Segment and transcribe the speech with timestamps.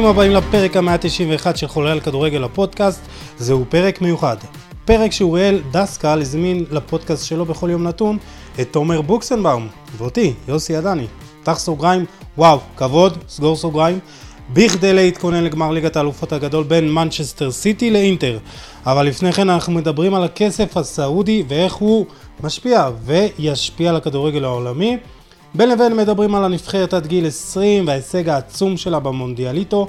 [0.00, 3.00] ברוכים הבאים לפרק ה-191 של חולל כדורגל הפודקאסט,
[3.38, 4.36] זהו פרק מיוחד.
[4.84, 8.18] פרק שאוריאל דסקל הזמין לפודקאסט שלו בכל יום נתון
[8.60, 11.06] את תומר בוקסנבאום ואותי, יוסי עדני.
[11.42, 12.04] פתח סוגריים,
[12.38, 13.98] וואו, כבוד, סגור סוגריים.
[14.52, 18.38] בכדי להתכונן לגמר ליגת האלופות הגדול בין מנצ'סטר סיטי לאינטר.
[18.86, 22.06] אבל לפני כן אנחנו מדברים על הכסף הסעודי ואיך הוא
[22.42, 24.96] משפיע וישפיע על הכדורגל העולמי.
[25.54, 29.88] בין לבין מדברים על הנבחרת עד גיל 20 וההישג העצום שלה במונדיאליטו.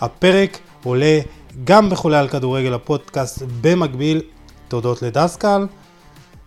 [0.00, 1.20] הפרק עולה
[1.64, 4.20] גם בחולה על כדורגל הפודקאסט במקביל,
[4.68, 5.66] תודות לדסקל.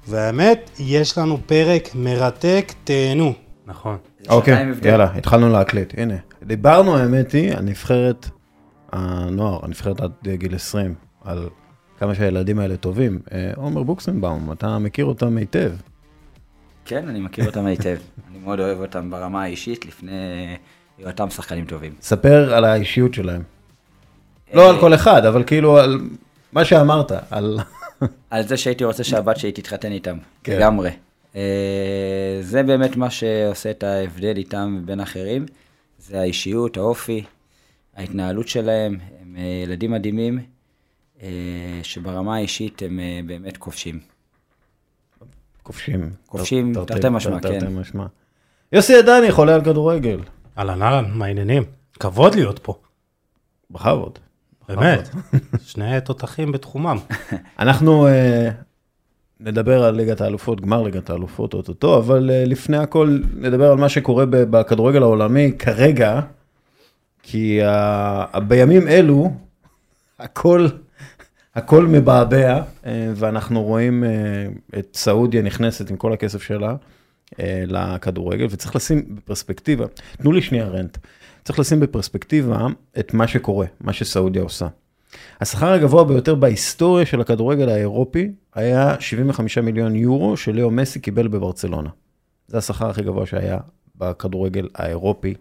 [0.07, 3.33] והאמת, יש לנו פרק מרתק, תהנו.
[3.65, 3.97] נכון.
[4.29, 6.15] אוקיי, יאללה, התחלנו להקליט, הנה.
[6.43, 8.29] דיברנו, האמת היא, על נבחרת
[8.91, 11.49] הנוער, הנבחרת עד גיל 20, על
[11.99, 13.19] כמה שהילדים האלה טובים.
[13.31, 15.71] אה, עומר בוקסנבאום, אתה מכיר אותם היטב.
[16.85, 17.97] כן, אני מכיר אותם היטב.
[18.45, 20.11] מאוד אוהב אותם ברמה האישית, לפני
[20.97, 21.93] היותם שחקנים טובים.
[22.01, 23.41] ספר על האישיות שלהם.
[24.53, 25.99] לא על כל אחד, אבל כאילו על
[26.53, 27.59] מה שאמרת, על...
[28.29, 30.57] על זה שהייתי רוצה שהבת שלי תתחתן איתם, כן.
[30.57, 30.89] לגמרי.
[31.35, 31.41] אה,
[32.41, 35.45] זה באמת מה שעושה את ההבדל איתם ובין אחרים,
[35.99, 37.23] זה האישיות, האופי,
[37.95, 40.39] ההתנהלות שלהם, הם אה, ילדים מדהימים,
[41.21, 41.27] אה,
[41.83, 43.99] שברמה האישית הם אה, באמת כובשים.
[45.63, 46.09] כובשים.
[46.25, 47.67] כובשים, תרתי- תרתי משמע, תרתי כן.
[47.75, 48.05] משמע.
[48.71, 50.19] יוסי עדני חולה על כדורגל,
[50.57, 51.63] אהלן אהלן, מה העניינים?
[51.99, 52.73] כבוד להיות פה,
[53.71, 54.19] בכבוד.
[54.69, 55.09] באמת.
[55.65, 56.97] שני תותחים בתחומם.
[57.59, 58.49] אנחנו אה,
[59.39, 63.89] נדבר על ליגת האלופות, גמר ליגת האלופות אוטוטו, אבל אה, לפני הכל נדבר על מה
[63.89, 66.19] שקורה בכדורגל העולמי כרגע,
[67.23, 69.31] כי ה- בימים אלו
[70.19, 70.67] הכל,
[71.55, 74.09] הכל מבעבע, אה, ואנחנו רואים אה,
[74.79, 76.75] את סעודיה נכנסת עם כל הכסף שלה אה,
[77.39, 79.85] לכדורגל, וצריך לשים בפרספקטיבה,
[80.17, 80.97] תנו לי שנייה רנט,
[81.43, 82.67] צריך לשים בפרספקטיבה
[82.99, 84.67] את מה שקורה, מה שסעודיה עושה.
[85.41, 91.89] השכר הגבוה ביותר בהיסטוריה של הכדורגל האירופי היה 75 מיליון יורו שלאו מסי קיבל בברצלונה.
[92.47, 93.57] זה השכר הכי גבוה שהיה
[93.95, 95.33] בכדורגל האירופי.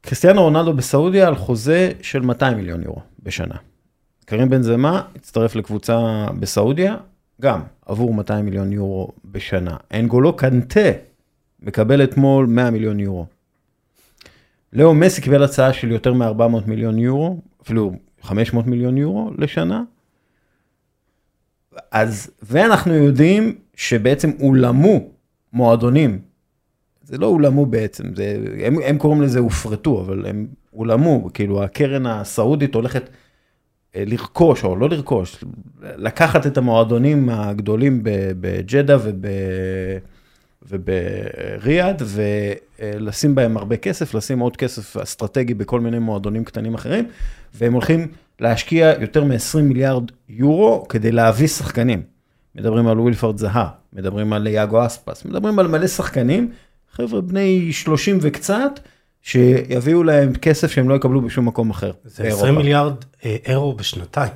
[0.00, 3.54] קריסטיאנו רונלדו בסעודיה על חוזה של 200 מיליון יורו בשנה.
[4.24, 6.96] קרים בן זמה הצטרף לקבוצה בסעודיה,
[7.42, 9.76] גם עבור 200 מיליון יורו בשנה.
[9.94, 10.90] אנגולו קנטה
[11.60, 13.26] מקבל אתמול 100 מיליון יורו.
[14.72, 17.92] לאו מסי קיבל הצעה של יותר מ-400 מיליון יורו, אפילו
[18.22, 19.82] 500 מיליון יורו לשנה.
[21.90, 25.08] אז, ואנחנו יודעים שבעצם אולמו
[25.52, 26.18] מועדונים,
[27.02, 32.06] זה לא הולאמו בעצם, זה, הם, הם קוראים לזה הופרטו, אבל הם הולאמו, כאילו הקרן
[32.06, 33.10] הסעודית הולכת
[33.96, 35.44] לרכוש, או לא לרכוש,
[35.82, 38.00] לקחת את המועדונים הגדולים
[38.40, 39.26] בג'דה וב...
[40.68, 47.08] ובריאד, ולשים בהם הרבה כסף, לשים עוד כסף אסטרטגי בכל מיני מועדונים קטנים אחרים,
[47.54, 48.08] והם הולכים
[48.40, 52.02] להשקיע יותר מ-20 מיליארד יורו כדי להביא שחקנים.
[52.54, 56.50] מדברים על ווילפרד זהה, מדברים על יאגו אספס, מדברים על מלא שחקנים,
[56.92, 58.80] חבר'ה בני 30 וקצת,
[59.26, 61.92] שיביאו להם כסף שהם לא יקבלו בשום מקום אחר.
[62.04, 62.42] זה באירופה.
[62.42, 62.94] 20 מיליארד
[63.24, 64.32] אה, אירו בשנתיים.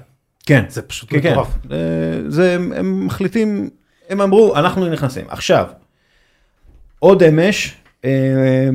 [0.46, 0.64] כן.
[0.68, 1.32] זה פשוט כן, כן.
[1.32, 1.48] מטורף.
[1.68, 3.70] זה, זה, הם, הם מחליטים,
[4.08, 5.24] הם אמרו, אנחנו נכנסים.
[5.28, 5.66] עכשיו,
[6.98, 7.74] עוד אמש,
[8.04, 8.68] אה,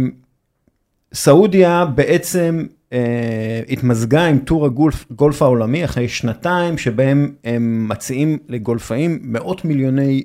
[1.14, 9.20] סעודיה בעצם אה, התמזגה עם טור הגולף גולף העולמי אחרי שנתיים שבהם הם מציעים לגולפאים
[9.22, 10.24] מאות מיליוני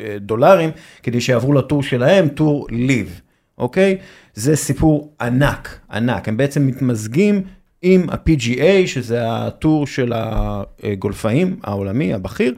[0.00, 0.70] אה, דולרים
[1.02, 3.20] כדי שיעברו לטור שלהם, טור ליב,
[3.58, 3.98] אוקיי?
[4.34, 6.28] זה סיפור ענק, ענק.
[6.28, 7.42] הם בעצם מתמזגים
[7.82, 12.54] עם ה-PGA, שזה הטור של הגולפאים העולמי, הבכיר.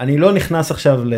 [0.00, 1.14] אני לא נכנס עכשיו ל...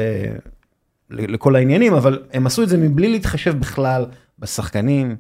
[1.11, 4.07] לכל העניינים, אבל הם עשו את זה מבלי להתחשב בכלל
[4.39, 5.17] בשחקנים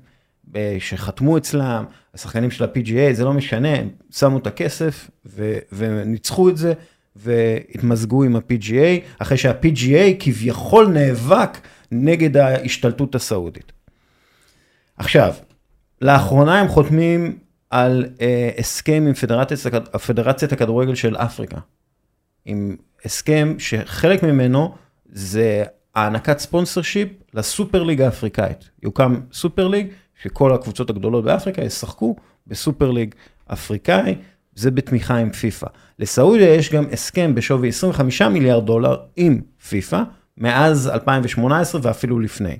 [0.53, 1.85] ב- שחתמו אצלם,
[2.15, 6.73] השחקנים של ה-PGA, זה לא משנה, הם שמו את הכסף ו- וניצחו את זה
[7.17, 11.59] והתמזגו עם ה-PGA, אחרי שה-PGA כביכול נאבק
[11.93, 13.73] נגד ההשתלטות הסעודית.
[14.97, 15.35] עכשיו,
[16.01, 17.39] לאחרונה הם חותמים
[17.71, 19.75] על אה, הסכם עם פדרציית,
[20.07, 21.59] פדרציית הכדורגל של אפריקה.
[22.45, 24.75] עם הסכם שחלק ממנו
[25.07, 25.65] זה
[25.95, 28.71] הענקת ספונסר שיפ לסופר ליג האפריקאית.
[28.83, 29.87] יוקם סופר ליג
[30.23, 33.15] שכל הקבוצות הגדולות באפריקה ישחקו בסופר ליג
[33.53, 34.15] אפריקאי,
[34.55, 35.67] זה בתמיכה עם פיפא.
[35.99, 40.03] לסעודיה יש גם הסכם בשווי 25 מיליארד דולר עם פיפא,
[40.39, 42.57] מאז 2018 ואפילו לפני.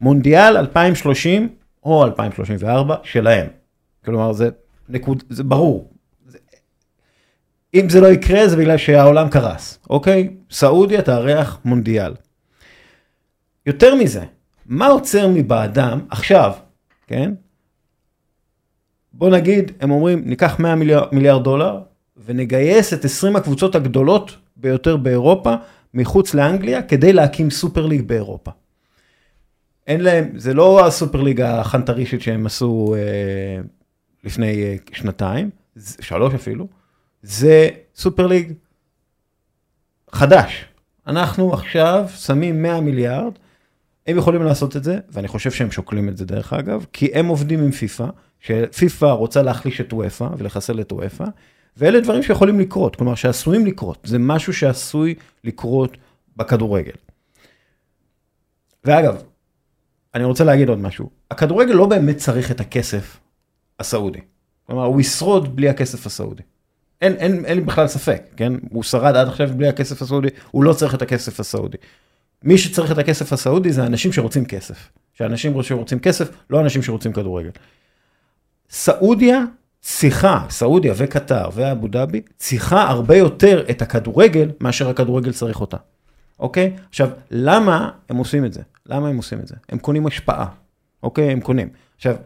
[0.00, 1.48] מונדיאל 2030
[1.84, 3.46] או 2034 שלהם.
[4.04, 4.48] כלומר, זה,
[4.88, 5.90] נקוד, זה ברור.
[6.26, 6.38] זה,
[7.74, 10.36] אם זה לא יקרה, זה בגלל שהעולם קרס, אוקיי?
[10.50, 12.14] סעודיה תארח מונדיאל.
[13.66, 14.24] יותר מזה,
[14.66, 16.52] מה עוצר מבעדם עכשיו,
[17.06, 17.32] כן?
[19.12, 21.80] בוא נגיד, הם אומרים, ניקח 100 מיליארד, מיליארד דולר,
[22.24, 25.54] ונגייס את 20 הקבוצות הגדולות ביותר באירופה,
[25.94, 28.50] מחוץ לאנגליה, כדי להקים סופר ליג באירופה.
[29.86, 33.62] אין להם, זה לא הסופר ליג החנטרישית שהם עשו אה,
[34.24, 35.50] לפני אה, שנתיים,
[36.00, 36.68] שלוש אפילו,
[37.22, 38.52] זה סופר ליג
[40.12, 40.64] חדש.
[41.06, 43.32] אנחנו עכשיו שמים 100 מיליארד,
[44.06, 47.26] הם יכולים לעשות את זה, ואני חושב שהם שוקלים את זה דרך אגב, כי הם
[47.26, 48.06] עובדים עם פיפא,
[48.40, 51.24] שפיפא רוצה להחליש את וופא ולחסל את וופא,
[51.76, 55.14] ואלה דברים שיכולים לקרות, כלומר שעשויים לקרות, זה משהו שעשוי
[55.44, 55.96] לקרות
[56.36, 56.92] בכדורגל.
[58.84, 59.22] ואגב,
[60.14, 63.20] אני רוצה להגיד עוד משהו, הכדורגל לא באמת צריך את הכסף
[63.80, 64.20] הסעודי.
[64.66, 66.42] כלומר, הוא ישרוד בלי הכסף הסעודי.
[67.00, 68.52] אין, אין, אין לי בכלל ספק, כן?
[68.70, 71.76] הוא שרד עד עכשיו בלי הכסף הסעודי, הוא לא צריך את הכסף הסעודי.
[72.42, 74.92] מי שצריך את הכסף הסעודי זה אנשים שרוצים כסף.
[75.14, 77.50] שאנשים שרוצים כסף, לא אנשים שרוצים כדורגל.
[78.70, 79.44] סעודיה
[79.88, 85.76] צריכה, סעודיה וקטר ואבו דאבי, צריכה הרבה יותר את הכדורגל מאשר הכדורגל צריך אותה.
[86.40, 86.76] אוקיי?
[86.88, 88.60] עכשיו, למה הם עושים את זה?
[88.86, 89.54] למה הם עושים את זה?
[89.68, 90.46] הם קונים השפעה.
[91.02, 91.30] אוקיי?
[91.30, 91.68] הם קונים.
[91.96, 92.16] עכשיו,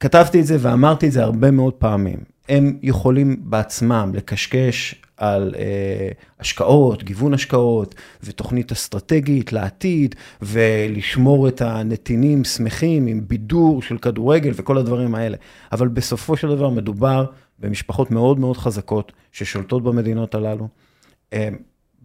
[0.00, 2.18] כתבתי את זה ואמרתי את זה הרבה מאוד פעמים.
[2.48, 6.08] הם יכולים בעצמם לקשקש על אה,
[6.40, 14.78] השקעות, גיוון השקעות ותוכנית אסטרטגית לעתיד, ולשמור את הנתינים שמחים עם בידור של כדורגל וכל
[14.78, 15.36] הדברים האלה.
[15.72, 17.26] אבל בסופו של דבר מדובר
[17.58, 20.68] במשפחות מאוד מאוד חזקות ששולטות במדינות הללו.
[21.32, 21.56] הם,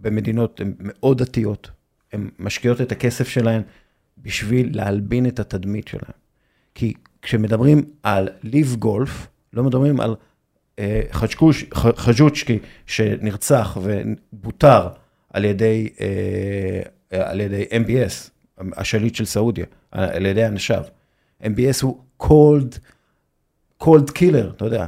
[0.02, 1.72] במדינות הן מאוד דתיות,
[2.14, 3.62] הן משקיעות את הכסף שלהן
[4.18, 6.14] בשביל להלבין את התדמית שלהן.
[6.76, 10.16] כי כשמדברים על ליב גולף, לא מדברים על
[11.74, 14.88] ח- חג'וצ'קי שנרצח ובוטר
[15.34, 18.30] על ידי, אה, על ידי MBS,
[18.78, 20.84] השליט של סעודיה, על ידי אנשיו.
[21.44, 22.78] MBS הוא cold,
[23.84, 24.86] cold killer, אתה יודע,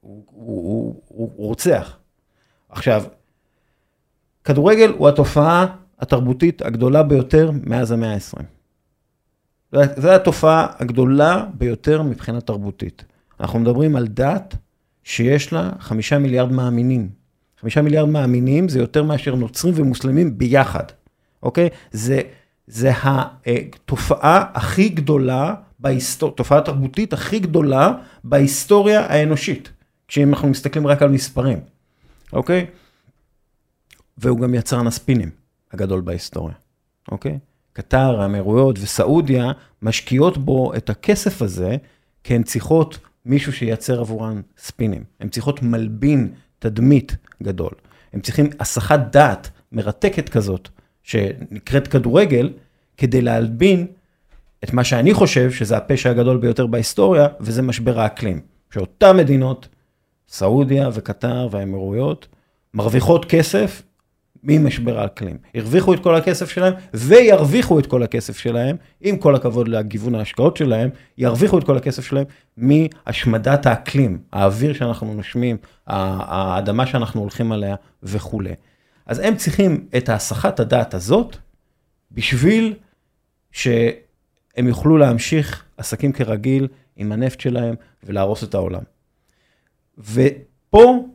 [0.00, 1.98] הוא, הוא, הוא, הוא רוצח.
[2.68, 3.04] עכשיו,
[4.44, 5.66] כדורגל הוא התופעה
[5.98, 8.42] התרבותית הגדולה ביותר מאז המאה ה-20.
[9.96, 13.04] זו התופעה הגדולה ביותר מבחינה תרבותית.
[13.40, 14.56] אנחנו מדברים על דת
[15.06, 17.08] שיש לה חמישה מיליארד מאמינים.
[17.60, 20.84] חמישה מיליארד מאמינים זה יותר מאשר נוצרים ומוסלמים ביחד,
[21.42, 21.68] אוקיי?
[21.92, 22.20] זה,
[22.66, 27.92] זה התופעה הכי גדולה, בהיסטוריה, תופעה תרבותית הכי גדולה
[28.24, 29.72] בהיסטוריה האנושית,
[30.08, 31.60] כשאם אנחנו מסתכלים רק על מספרים,
[32.32, 32.66] אוקיי?
[34.18, 35.30] והוא גם יצרן הספינים
[35.72, 36.54] הגדול בהיסטוריה,
[37.10, 37.38] אוקיי?
[37.72, 41.76] קטר, האמירויות וסעודיה משקיעות בו את הכסף הזה,
[42.24, 45.04] כי הן צריכות מישהו שייצר עבורן ספינים.
[45.20, 47.70] הן צריכות מלבין תדמית גדול.
[48.12, 50.68] הם צריכים הסחת דעת מרתקת כזאת,
[51.02, 52.52] שנקראת כדורגל,
[52.96, 53.86] כדי להלבין
[54.64, 58.40] את מה שאני חושב שזה הפשע הגדול ביותר בהיסטוריה, וזה משבר האקלים.
[58.70, 59.68] שאותן מדינות,
[60.28, 62.28] סעודיה וקטר והאמירויות,
[62.74, 63.82] מרוויחות כסף
[64.48, 65.38] ממשבר האקלים.
[65.54, 70.56] הרוויחו את כל הכסף שלהם וירוויחו את כל הכסף שלהם, עם כל הכבוד לגיוון ההשקעות
[70.56, 72.24] שלהם, ירוויחו את כל הכסף שלהם
[72.56, 75.56] מהשמדת האקלים, האוויר שאנחנו נושמים,
[75.86, 78.54] האדמה שאנחנו הולכים עליה וכולי.
[79.06, 81.36] אז הם צריכים את הסחת הדעת הזאת
[82.12, 82.74] בשביל
[83.52, 88.82] שהם יוכלו להמשיך עסקים כרגיל עם הנפט שלהם ולהרוס את העולם.
[89.98, 91.06] ופה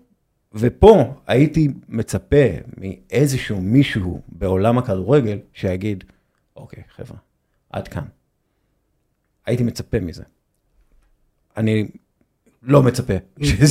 [0.53, 2.45] ופה הייתי מצפה
[2.77, 6.03] מאיזשהו מישהו בעולם הכדורגל שיגיד,
[6.55, 7.17] אוקיי, חבר'ה,
[7.69, 8.03] עד כאן.
[9.45, 10.23] הייתי מצפה מזה.
[11.57, 11.87] אני
[12.63, 13.13] לא מצפה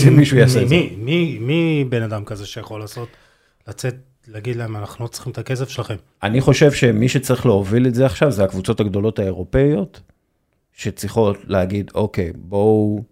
[0.02, 0.75] שמישהו יעשה את זה.
[0.75, 3.08] מי, מי, מי בן אדם כזה שיכול לעשות,
[3.68, 3.94] לצאת,
[4.28, 5.94] להגיד להם, אנחנו לא צריכים את הכסף שלכם.
[6.22, 10.00] אני חושב שמי שצריך להוביל את זה עכשיו, זה הקבוצות הגדולות האירופאיות,
[10.72, 13.02] שצריכות להגיד, אוקיי, בואו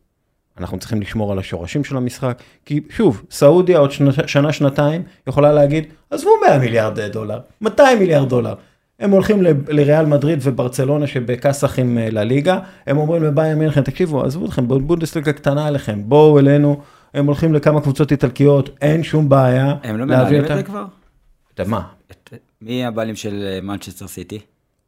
[0.60, 5.52] אנחנו צריכים לשמור על השורשים של המשחק, כי שוב, סעודיה עוד שנה, שנה, שנתיים יכולה
[5.52, 8.54] להגיד, עזבו 100 מיליארד דולר, 200 מיליארד דולר.
[9.00, 14.24] הם הולכים ל- לריאל מדריד וברצלונה שבכסח עם אה, לליגה, הם אומרים לביירן מינכן, תקשיבו,
[14.24, 16.80] עזבו אתכם, בונדסליגה קטנה עליכם, בואו אלינו,
[17.14, 19.74] הם הולכים לכמה קבוצות איטלקיות, אין שום בעיה.
[19.82, 20.48] הם לא מנהלים את.
[20.56, 20.84] זה כבר?
[21.54, 21.82] את מה?
[22.10, 24.38] את- מי הבעלים של מנצ'סטר סיטי?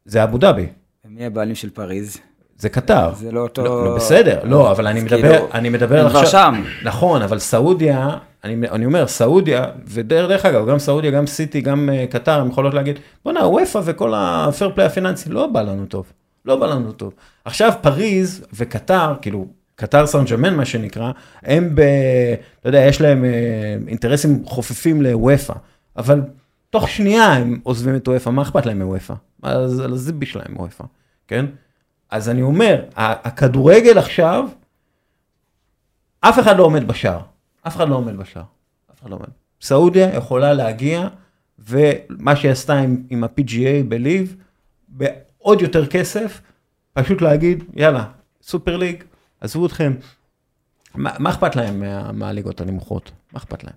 [0.05, 0.65] זה אבו דאבי,
[1.05, 2.17] ומי הבעלים של פריז?
[2.61, 3.13] זה קטר.
[3.13, 3.63] זה לא אותו...
[3.63, 6.63] לא, לא בסדר, לא, אבל אני אז מדבר, כאילו, אני מדבר כבר שם.
[6.83, 8.09] נכון, אבל סעודיה,
[8.43, 12.73] אני, אני אומר, סעודיה, ודרך אגב, גם סעודיה, גם סיטי, גם אה, קטר, הם יכולות
[12.73, 16.05] להגיד, בוא'נה, אופ"א וכל הפייר פליי הפיננסי, לא בא לנו טוב,
[16.45, 17.13] לא בא לנו טוב.
[17.45, 21.11] עכשיו פריז וקטר, כאילו, קטר סן ג'מן, מה שנקרא,
[21.43, 21.81] הם ב...
[22.59, 25.53] אתה יודע, יש להם אה, אינטרסים חופפים לאופ"א,
[25.97, 26.21] אבל
[26.69, 29.13] תוך שנייה הם עוזבים את וופא, מה אכפת להם מוופא?
[29.43, 30.83] אז על הזיבי שלהם וופא,
[31.27, 31.45] כן?
[32.11, 34.49] אז אני אומר, הכדורגל עכשיו
[36.19, 37.21] אף אחד לא עומד בשער,
[37.67, 38.43] אף אחד לא עומד בשער,
[38.93, 39.29] אף אחד לא עומד.
[39.61, 41.07] סעודיה יכולה להגיע,
[41.59, 44.35] ומה שהיא עשתה עם, עם ה-PGA בליב,
[44.87, 46.41] בעוד יותר כסף,
[46.93, 48.05] פשוט להגיד, יאללה,
[48.41, 49.03] סופר ליג,
[49.41, 49.93] עזבו אתכם.
[50.95, 53.11] מה, מה אכפת להם מה, מהליגות הנמוכות?
[53.33, 53.75] מה אכפת להם?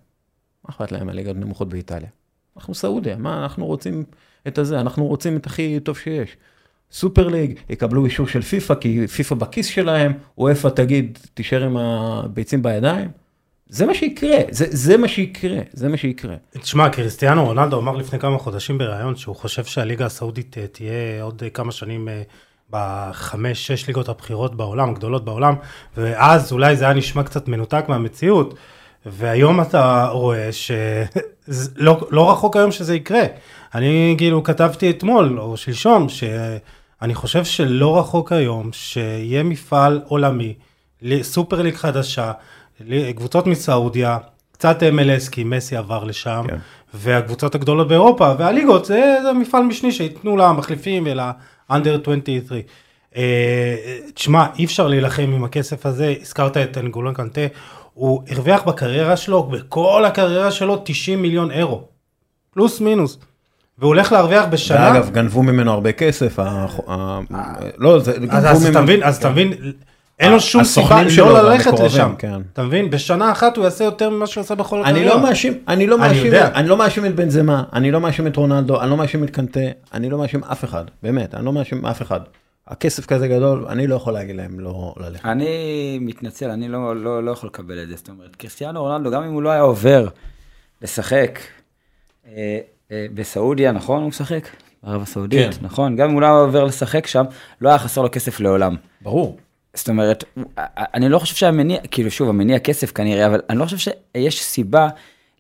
[0.65, 2.09] מה אכפת להם מהליגות הנמוכות באיטליה?
[2.57, 4.05] אנחנו סעודיה, מה אנחנו רוצים
[4.49, 4.81] את הזה?
[4.81, 6.37] אנחנו רוצים את הכי טוב שיש.
[6.93, 12.63] סופר ליג, יקבלו אישור של פיפא, כי פיפא בכיס שלהם, וופא תגיד, תישאר עם הביצים
[12.63, 13.09] בידיים.
[13.69, 16.35] זה מה שיקרה, זה, זה מה שיקרה, זה מה שיקרה.
[16.61, 21.43] תשמע, קריסטיאנו רונלדו אמר לפני כמה חודשים בריאיון שהוא חושב שהליגה הסעודית אה, תהיה עוד
[21.45, 22.23] אה, כמה שנים אה,
[22.71, 25.55] בחמש, שש ליגות הבכירות בעולם, הגדולות בעולם,
[25.97, 28.55] ואז אולי זה היה נשמע קצת מנותק מהמציאות,
[29.07, 33.23] והיום אתה רואה שלא לא רחוק היום שזה יקרה.
[33.75, 40.55] אני כאילו כתבתי אתמול, או שלשום, שאני חושב שלא רחוק היום שיהיה מפעל עולמי,
[41.23, 42.33] סופר ליג חדשה,
[43.17, 44.19] קבוצות מסעודיה,
[44.53, 46.57] קצת MLS כי מסי עבר לשם, כן.
[46.95, 52.61] והקבוצות הגדולות באירופה, והליגות זה, זה מפעל משני שייתנו למחליפים ול-under 23.
[53.17, 53.75] אה,
[54.15, 57.41] תשמע, אי אפשר להילחם עם הכסף הזה, הזכרת את אנגולון קנטה,
[57.95, 61.83] הוא הרוויח בקריירה שלו, בכל הקריירה שלו 90 מיליון אירו,
[62.51, 63.19] פלוס מינוס.
[63.79, 64.91] והוא הולך להרוויח בשנה.
[64.93, 66.39] ואגב, גנבו ממנו הרבה כסף,
[67.79, 68.49] לא, זה גנבו ממנו.
[68.49, 69.53] אז אתה מבין, אז אתה מבין,
[70.21, 72.15] אין לו שום סיבה לא ללכת לשם.
[72.19, 72.41] כן.
[72.53, 72.91] אתה מבין?
[72.91, 75.01] בשנה אחת הוא יעשה יותר ממה שהוא עושה בכל הקריירה.
[75.01, 78.37] אני לא מאשים, אני לא מאשים, אני לא מאשים את בנזמה, אני לא מאשים את
[78.37, 79.61] רונלדו, אני לא מאשים את קנטה,
[79.95, 82.21] אני לא מאשים אף אחד, באמת, אני לא מאשים אף אחד.
[82.69, 85.25] הכסף כזה גדול, אני לא יכול להגיד להם לא ללכת.
[85.25, 87.97] אני מתנצל, אני לא, לא, לא יכול לקבל את זה.
[87.97, 90.09] זאת אומרת, קריסטיאנו רונלדו, גם אם הוא לא היה עובר
[90.83, 91.39] לשחק
[92.27, 92.59] אה,
[92.93, 94.01] אה, בסעודיה, נכון?
[94.01, 94.49] הוא משחק?
[94.83, 95.67] ערב הסעודית, כן.
[95.67, 95.97] נכון?
[95.97, 97.25] גם אם הוא לא היה עובר לשחק שם,
[97.61, 98.77] לא היה חסר לו כסף לעולם.
[99.01, 99.39] ברור.
[99.75, 100.25] זאת אומרת,
[100.95, 104.89] אני לא חושב שהמניע, כאילו שוב, המניע כסף כנראה, אבל אני לא חושב שיש סיבה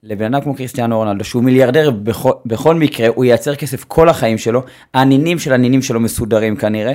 [0.04, 4.38] לבן אדם כמו קריסטיאנו רונלדו, שהוא מיליארדר בכל, בכל מקרה, הוא ייצר כסף כל החיים
[4.38, 4.62] שלו,
[4.94, 6.94] הנינים של הנינים שלו מסודרים כנראה.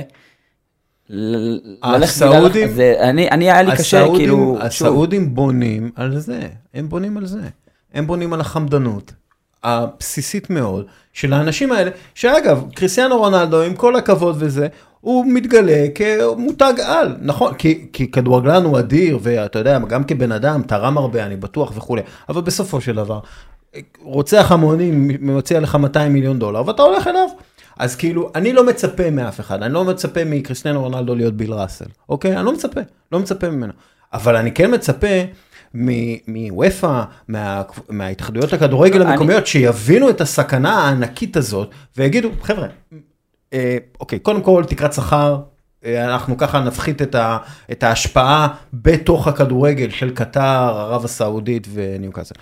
[1.82, 4.58] הסעודים, זה, אני, אני היה לי קשה, כאילו...
[4.60, 5.34] הסעודים שוב.
[5.34, 6.40] בונים על זה,
[6.74, 7.40] הם בונים על זה.
[7.94, 9.12] הם בונים על החמדנות
[9.64, 14.68] הבסיסית מאוד של האנשים האלה, שאגב, קריסטיאנו רונלדו, עם כל הכבוד וזה,
[15.00, 20.62] הוא מתגלה כמותג על, נכון, כי, כי כדורגלן הוא אדיר, ואתה יודע, גם כבן אדם,
[20.62, 23.20] תרם הרבה, אני בטוח וכולי, אבל בסופו של דבר,
[24.02, 27.28] רוצח המונים מציע לך 200 מיליון דולר, ואתה הולך אליו.
[27.78, 31.84] אז כאילו, אני לא מצפה מאף אחד, אני לא מצפה מקריסטיאנו רונלדו להיות ביל ראסל,
[32.08, 32.36] אוקיי?
[32.36, 32.80] אני לא מצפה,
[33.12, 33.72] לא מצפה ממנו.
[34.12, 35.06] אבל אני כן מצפה
[35.74, 39.46] מוופא, מה, מההתאחדויות הכדורגל המקומיות.
[39.46, 42.66] שיבינו את הסכנה הענקית הזאת, ויגידו, חבר'ה,
[44.00, 45.40] אוקיי, קודם כל תקרת שכר,
[45.84, 47.38] אה, אנחנו ככה נפחית את, ה,
[47.72, 52.34] את ההשפעה בתוך הכדורגל של קטר, ערב הסעודית וניוקאסל.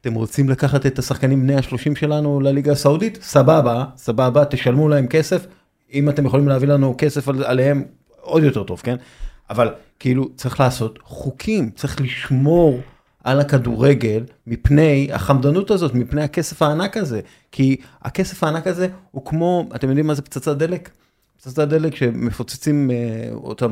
[0.00, 3.18] אתם רוצים לקחת את השחקנים בני ה-30 שלנו לליגה הסעודית?
[3.22, 5.46] סבבה, סבבה, תשלמו להם כסף.
[5.92, 7.84] אם אתם יכולים להביא לנו כסף על, עליהם,
[8.20, 8.96] עוד יותר טוב, כן?
[9.50, 12.80] אבל כאילו צריך לעשות חוקים, צריך לשמור
[13.24, 17.20] על הכדורגל מפני החמדנות הזאת, מפני הכסף הענק הזה.
[17.52, 20.90] כי הכסף הענק הזה הוא כמו, אתם יודעים מה זה פצצת דלק?
[21.36, 23.66] פצצת דלק שמפוצצים uh, אותה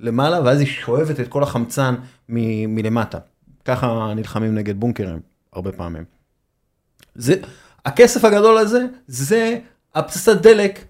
[0.00, 1.94] למעלה, ואז היא שואבת את כל החמצן
[2.28, 3.18] מ- מלמטה.
[3.64, 5.20] ככה נלחמים נגד בונקרים
[5.52, 6.04] הרבה פעמים.
[7.14, 7.34] זה,
[7.84, 9.58] הכסף הגדול הזה, זה
[9.94, 10.84] הפצצת דלק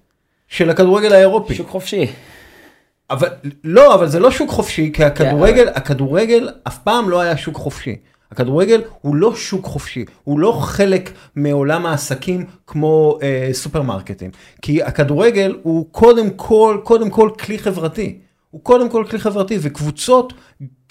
[0.48, 1.54] של הכדורגל האירופי.
[1.54, 2.06] שוק חופשי.
[3.10, 3.28] אבל
[3.64, 7.56] לא, אבל זה לא שוק חופשי, כי הכדורגל, כן, הכדורגל אף פעם לא היה שוק
[7.56, 7.96] חופשי.
[8.32, 14.30] הכדורגל הוא לא שוק חופשי, הוא לא חלק מעולם העסקים כמו אה, סופרמרקטים.
[14.62, 18.18] כי הכדורגל הוא קודם כל, קודם כל כלי חברתי.
[18.50, 20.32] הוא קודם כל כלי חברתי, וקבוצות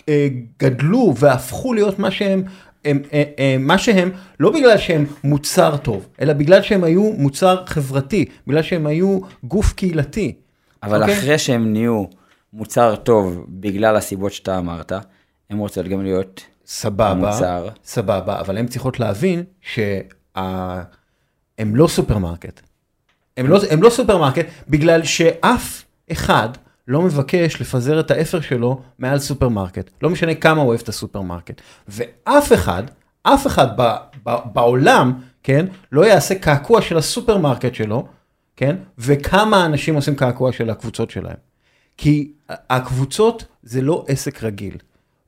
[0.09, 0.27] אה,
[0.59, 2.43] גדלו והפכו להיות מה שהם,
[2.85, 4.09] הם, אה, אה, מה שהם,
[4.39, 9.73] לא בגלל שהם מוצר טוב, אלא בגלל שהם היו מוצר חברתי, בגלל שהם היו גוף
[9.73, 10.35] קהילתי.
[10.83, 11.01] אבל okay.
[11.01, 11.19] אוקיי?
[11.19, 12.05] אחרי שהם נהיו
[12.53, 14.91] מוצר טוב בגלל הסיבות שאתה אמרת,
[15.49, 17.67] הם רוצות גם להיות סבבה, מוצר.
[17.85, 20.85] סבבה, אבל הן צריכות להבין שהם
[21.75, 22.61] לא סופרמרקט.
[23.37, 26.49] הם לא, הם לא סופרמרקט בגלל שאף אחד
[26.87, 29.89] לא מבקש לפזר את האפר שלו מעל סופרמרקט.
[30.01, 31.61] לא משנה כמה הוא אוהב את הסופרמרקט.
[31.87, 32.83] ואף אחד,
[33.23, 38.07] אף אחד ב, ב, בעולם, כן, לא יעשה קעקוע של הסופרמרקט שלו,
[38.59, 41.35] כן, וכמה אנשים עושים קעקוע של הקבוצות שלהם.
[41.97, 44.77] כי הקבוצות זה לא עסק רגיל.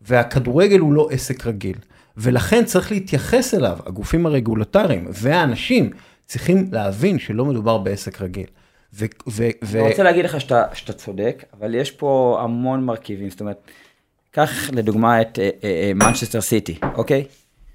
[0.02, 1.76] והכדורגל הוא לא עסק רגיל.
[2.18, 5.90] ולכן צריך להתייחס אליו, הגופים הרגולטריים והאנשים
[6.26, 8.46] צריכים להבין שלא מדובר בעסק רגיל.
[8.94, 13.30] ו- ו- אני ו- רוצה להגיד לך שאתה, שאתה צודק, אבל יש פה המון מרכיבים,
[13.30, 13.72] זאת אומרת,
[14.32, 15.40] קח לדוגמה את
[15.96, 17.26] מנצ'סטר סיטי, אוקיי?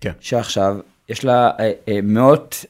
[0.01, 0.13] כן.
[0.21, 0.77] שעכשיו
[1.09, 2.65] יש לה אה, אה, מאות,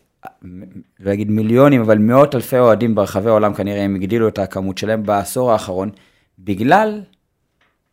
[1.00, 5.02] לא אגיד מיליונים, אבל מאות אלפי אוהדים ברחבי העולם כנראה, הם הגדילו את הכמות שלהם
[5.02, 5.90] בעשור האחרון,
[6.38, 7.02] בגלל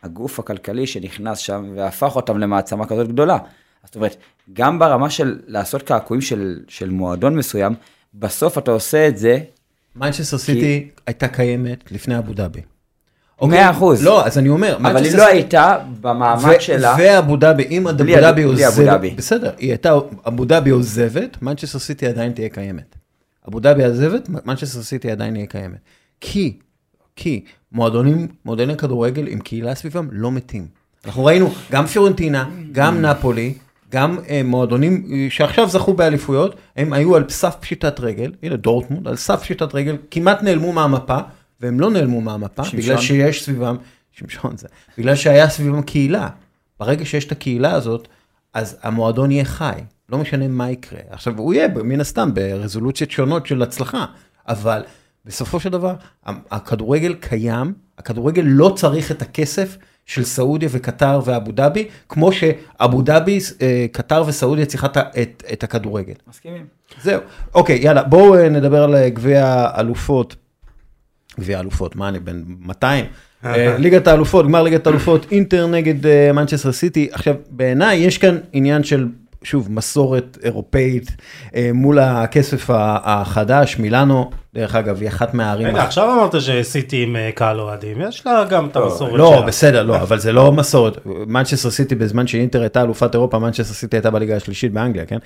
[0.04, 3.38] הגוף הכלכלי שנכנס שם והפך אותם למעצמה כזאת גדולה.
[3.86, 4.16] זאת אומרת,
[4.54, 7.74] גם ברמה של לעשות קעקועים של, של מועדון מסוים,
[8.14, 9.40] בסוף אתה עושה את זה,
[9.96, 12.62] מנצ'סטר סיטי הייתה קיימת לפני אבו דאבי.
[13.42, 14.04] מאה אחוז.
[14.04, 16.96] לא, אז אני אומר, אבל היא לא הייתה במעמד שלה.
[17.00, 19.14] ואבו דאבי, אם אבו דאבי עוזבת.
[19.16, 19.94] בסדר, היא הייתה,
[20.28, 22.96] אבו דאבי עוזבת, מנצ'סטר סיטי עדיין תהיה קיימת.
[23.48, 25.80] אבו דאבי עוזבת, מנצ'סטר סיטי עדיין תהיה קיימת.
[26.22, 26.58] כי,
[27.16, 30.68] כי מועדונים, מועדוני כדורגל עם קהילה סביבם לא מתים.
[31.06, 33.54] אנחנו ראינו גם פיורנטינה, גם נפולי,
[33.92, 39.08] גם אה, מועדונים אה, שעכשיו זכו באליפויות, הם היו על סף פשיטת רגל, הנה דורטמונד,
[39.08, 41.18] על סף פשיטת רגל, כמעט נעלמו מהמפה,
[41.64, 42.80] והם לא נעלמו מהמפה, שמשון.
[42.80, 43.76] בגלל שיש סביבם,
[44.12, 44.68] שמשון זה,
[44.98, 46.30] בגלל שהיה סביבם קהילה.
[46.80, 48.08] ברגע שיש את הקהילה הזאת,
[48.54, 49.80] אז המועדון יהיה חי,
[50.10, 51.00] לא משנה מה יקרה.
[51.10, 54.06] עכשיו, הוא יהיה מן הסתם ברזולוציות שונות של הצלחה,
[54.48, 54.84] אבל
[55.26, 61.88] בסופו של דבר, הכדורגל קיים, הכדורגל לא צריך את הכסף של סעודיה וקטר ואבו דאבי,
[62.10, 64.88] כמו שאבו דאבי, אה, קטר וסעודיה צריכה
[65.22, 66.14] את, את הכדורגל.
[66.28, 66.66] מסכימים.
[67.02, 67.22] זהו.
[67.56, 70.36] אוקיי, יאללה, בואו אה, נדבר על אה, גביע האלופות.
[71.40, 73.06] גביע האלופות, מה אני בן 200?
[73.46, 77.10] אה, ליגת האלופות, גמר ליגת האלופות, אינטר נגד אה, מנצ'סטר סיטי.
[77.12, 79.08] עכשיו, בעיניי יש כאן עניין של,
[79.44, 81.12] שוב, מסורת אירופאית
[81.56, 85.68] אה, מול הכסף החדש, מילאנו, דרך אגב, היא אחת מהערים.
[85.68, 89.46] רגע, עכשיו אמרת שסיטי עם אה, קהל אוהדים, יש לה גם את המסורת לא, שלה.
[89.46, 90.98] בסדר, לא, אבל זה לא מסורת.
[91.06, 95.18] מנצ'סטר סיטי בזמן שאינטר הייתה אלופת אירופה, מנצ'סטר סיטי הייתה בליגה השלישית באנגליה, כן?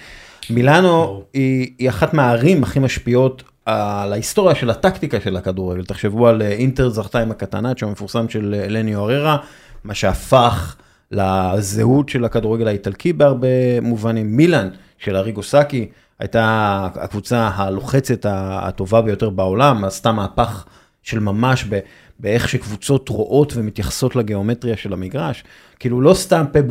[0.49, 5.85] מילאנו היא אחת מהערים הכי משפיעות על ההיסטוריה של הטקטיקה של הכדורגל.
[5.85, 9.37] תחשבו על אה, אינטר זכתה עם הקטנאצ'ו המפורסם של אה, הלניו הררה,
[9.83, 10.75] מה שהפך
[11.11, 14.37] לזהות של הכדורגל האיטלקי בהרבה מובנים.
[14.37, 15.87] מילאן של אריגו סאקי
[16.19, 20.65] הייתה הקבוצה הלוחצת הטובה ביותר בעולם, עשתה מהפך
[21.03, 21.79] של ממש ב,
[22.19, 25.43] באיך שקבוצות רואות ומתייחסות לגיאומטריה של המגרש.
[25.79, 26.61] כאילו לא סתם פפ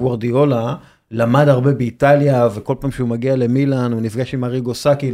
[1.11, 5.13] למד הרבה באיטליה, וכל פעם שהוא מגיע למילאן הוא נפגש עם אריגו סאקי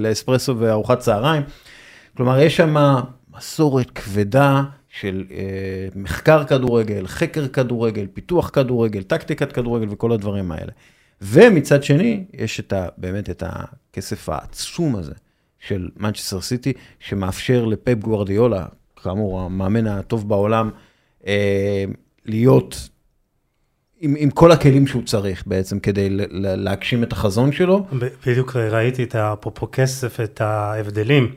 [0.00, 1.42] לאספרסו וארוחת צהריים.
[2.16, 2.76] כלומר, יש שם
[3.36, 10.72] מסורת כבדה של אה, מחקר כדורגל, חקר כדורגל, פיתוח כדורגל, טקטיקת כדורגל וכל הדברים האלה.
[11.22, 15.14] ומצד שני, יש את ה, באמת את הכסף העצום הזה
[15.58, 18.66] של מנצ'סטר סיטי, שמאפשר לפפ גוורדיולה,
[19.02, 20.70] כאמור, המאמן הטוב בעולם,
[21.26, 21.84] אה,
[22.24, 22.88] להיות
[24.00, 27.86] עם, עם כל הכלים שהוא צריך בעצם כדי להגשים את החזון שלו.
[28.26, 31.32] בדיוק ראיתי את אפרופו כסף, את ההבדלים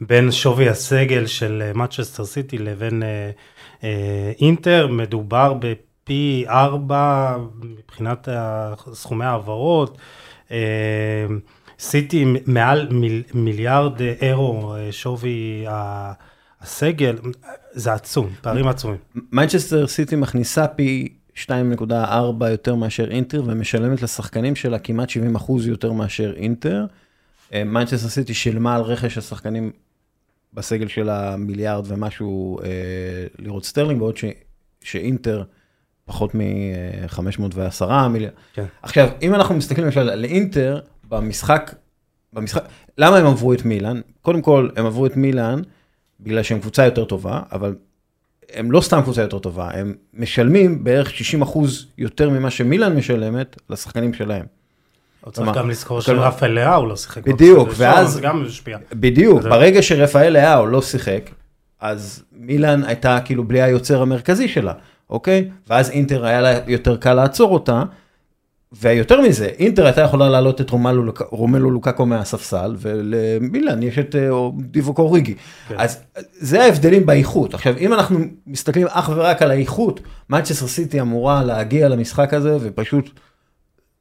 [0.00, 3.30] בין שווי הסגל של מנצ'סטר סיטי לבין אה,
[3.84, 8.28] אה, אינטר, מדובר בפי ארבע מבחינת
[8.92, 9.98] סכומי ההעברות.
[10.50, 10.56] אה,
[11.78, 16.12] סיטי מעל מיל, מיליארד אירו אה, שווי ה-
[16.60, 17.16] הסגל,
[17.72, 18.98] זה עצום, פערים עצומים.
[19.32, 25.92] מנצ'סטר סיטי מכניסה פי 2.4 יותר מאשר אינטר ומשלמת לשחקנים שלה כמעט 70 אחוז יותר
[25.92, 26.86] מאשר אינטר.
[27.52, 29.70] אה, מנצ'סטר סיטי שילמה על רכש השחקנים
[30.54, 32.66] בסגל שלה מיליארד ומשהו אה,
[33.38, 34.24] לירות סטרלינג, בעוד ש,
[34.80, 35.42] שאינטר
[36.04, 38.34] פחות מ-510 מיליארד.
[38.54, 38.64] כן.
[38.82, 41.74] עכשיו, אם אנחנו מסתכלים למשל על אינטר, במשחק,
[42.32, 42.64] במשחק,
[42.98, 44.00] למה הם עברו את מילאן?
[44.22, 45.62] קודם כל, הם עברו את מילאן
[46.20, 47.74] בגלל שהם קבוצה יותר טובה, אבל
[48.54, 53.56] הם לא סתם קבוצה יותר טובה, הם משלמים בערך 60 אחוז יותר ממה שמילאן משלמת
[53.70, 54.44] לשחקנים שלהם.
[55.32, 57.26] צריך גם לזכור שרפאל לאהו לא שיחק.
[57.28, 58.78] בדיוק, ואז- גם משפיע.
[58.92, 61.30] בדיוק, ברגע שרפאל לאהו לא שיחק,
[61.80, 64.72] אז מילאן הייתה כאילו בלי היוצר המרכזי שלה,
[65.10, 65.50] אוקיי?
[65.68, 67.82] ואז אינטר היה לה יותר קל לעצור אותה,
[68.80, 74.30] ויותר מזה, אינטר הייתה יכולה להעלות את רומלו, רומלו לוקקו מהספסל, ולמילאן יש את אה,
[74.58, 75.34] דיווק אוריגי.
[75.68, 75.74] כן.
[75.78, 76.00] אז
[76.32, 77.54] זה ההבדלים באיכות.
[77.54, 83.10] עכשיו, אם אנחנו מסתכלים אך ורק על האיכות, מנצ'סטר סיטי אמורה להגיע למשחק הזה ופשוט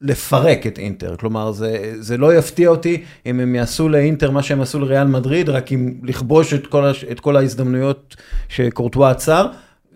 [0.02, 1.16] לפרק את אינטר.
[1.16, 5.50] כלומר, זה, זה לא יפתיע אותי אם הם יעשו לאינטר מה שהם עשו לריאל מדריד,
[5.50, 8.16] רק אם לכבוש את כל, את כל ההזדמנויות
[8.50, 9.48] שקורטואה עצר.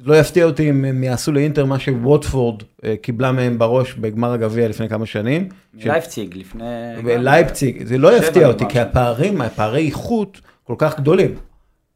[0.04, 4.68] לא יפתיע אותי אם הם יעשו לאינטר מה שווטפורד אה, קיבלה מהם בראש בגמר הגביע
[4.68, 5.50] לפני כמה שנים.
[5.74, 6.64] לייפציג לפני...
[7.04, 8.66] בלייפציג, זה לא יפתיע אותי.
[8.70, 11.36] כי הפערים, הפערי איכות כל כך גדולים.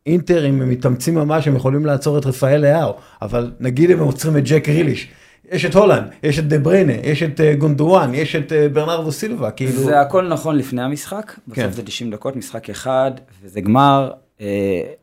[0.05, 4.38] אינטר, אם הם מתאמצים ממש, הם יכולים לעצור את רפאל לאהו, אבל נגיד הם עוצרים
[4.38, 5.07] את ג'ק גריליש,
[5.51, 9.12] יש את הולנד, יש את דה בריינה, יש את אה, גונדואן, יש את אה, ברנרדו
[9.12, 9.71] סילבה, כאילו...
[9.71, 11.62] זה הכל נכון לפני המשחק, כן.
[11.62, 13.12] בסוף זה 90 דקות, משחק אחד,
[13.43, 14.12] וזה גמר.
[14.41, 14.45] אה,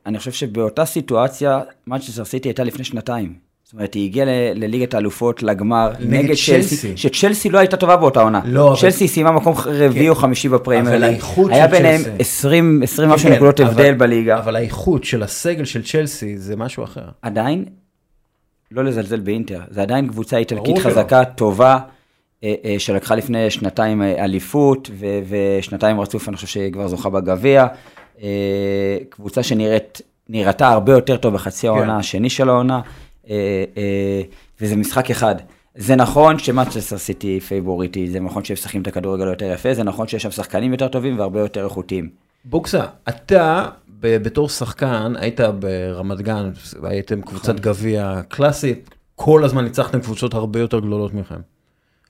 [0.07, 3.33] אני חושב שבאותה סיטואציה, מנצ'סטר סיטי הייתה לפני שנתיים.
[3.64, 6.77] זאת אומרת, היא הגיעה לליגת האלופות, לגמר, נגד צ'לסי.
[6.77, 8.40] צ'לסי, שצ'לסי לא הייתה טובה באותה עונה.
[8.44, 10.49] לא, אבל- צ'לסי סיימה מקום רביעי או חמישי
[10.98, 11.02] בליגה.
[11.03, 12.16] האיכות היה ביניהם צ'לסי.
[12.18, 14.38] 20 20 משהו כן, נקודות הבדל בליגה.
[14.38, 17.05] אבל האיכות של הסגל של צ'לסי זה משהו אחר.
[17.22, 17.64] עדיין,
[18.70, 20.79] לא לזלזל באינטר, זה עדיין קבוצה איטלקית.
[20.79, 21.79] חזקה, טובה,
[22.44, 24.90] אה, אה, שלקחה לפני שנתיים אליפות,
[25.29, 27.66] ושנתיים רצוף אני חושב שהיא כבר זוכה בגביע.
[28.22, 32.81] אה, קבוצה שנראית, נראתה הרבה יותר טוב בחצי העונה השני של העונה,
[33.31, 34.22] אה, אה,
[34.61, 35.35] וזה משחק אחד.
[35.74, 40.09] זה נכון שמנצ'סטר סיטי פייבוריטית, זה נכון שהם משחקים את הכדורגל יותר יפה, זה נכון
[40.09, 42.11] שיש שם שחקנים יותר טובים והרבה יותר איכותיים.
[42.44, 43.68] בוקסה, אתה
[44.00, 46.50] בתור שחקן היית ברמת גן,
[46.83, 51.55] הייתם קבוצת גביע קלאסית, כל הזמן ניצחתם קבוצות הרבה יותר גדולות מכם.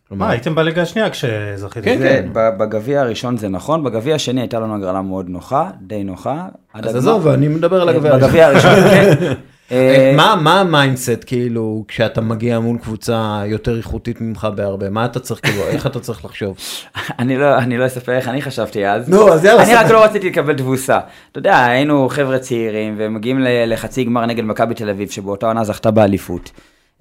[0.09, 1.85] כלומר, מה, הייתם בליגה השנייה כשזכיתם?
[1.99, 6.47] כן, ב- בגביע הראשון זה נכון, בגביע השני הייתה לנו הגרלה מאוד נוחה, די נוחה.
[6.75, 6.97] אז.
[6.97, 8.11] עזוב, אני מדבר על הגביע.
[8.12, 8.29] הראשון.
[8.29, 9.33] בגביע הראשון, כן.
[9.73, 15.21] אה, מה מה המיינדסט כאילו כשאתה מגיע מול קבוצה יותר איכותית ממך בהרבה מה אתה
[15.21, 16.57] צריך כאילו איך אתה צריך לחשוב.
[17.19, 19.09] אני לא, אני לא אספר איך אני חשבתי אז.
[19.09, 19.90] נו, אז יאללה, אני רק.
[19.90, 20.99] לא רציתי לקבל תבוסה.
[21.33, 25.64] אתה יודע, היינו חבר'ה צעירים ומגיעים ל- לחצי גמר נגד מכבי תל אביב, שבאותה עונה
[25.64, 26.51] זכתה באליפות.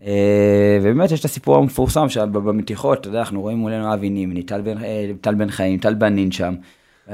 [0.06, 0.12] אה,
[0.82, 4.78] ובאמת יש את הסיפור המפורסם שבמתיחות, אתה יודע, אנחנו רואים מולנו אבי נימני, טל בן,
[5.48, 6.54] אה, חיים, טל בנין שם.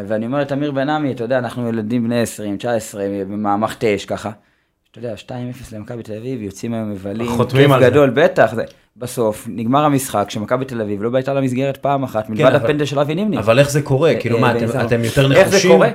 [0.08, 4.32] ואני אומר לתמיר בן עמי, אתה יודע, אנחנו ילדים בני 20, 19, במעמך תש ככה.
[4.92, 5.32] אתה יודע, 2-0
[5.76, 7.90] למכבי תל אביב, יוצאים היום מבלים, חותמים כיף על זה.
[7.90, 8.54] גדול, בטח.
[8.56, 8.64] זה,
[8.98, 13.00] בסוף, נגמר המשחק, שמכבי תל אביב לא בעיטה למסגרת פעם אחת, מלבד אבל- הפנדל של
[13.00, 13.38] אבי נימני.
[13.38, 15.90] אבל איך זה קורה כאילו אה, מה אה, אתם- אתם יותר איך זה נחושים קורה?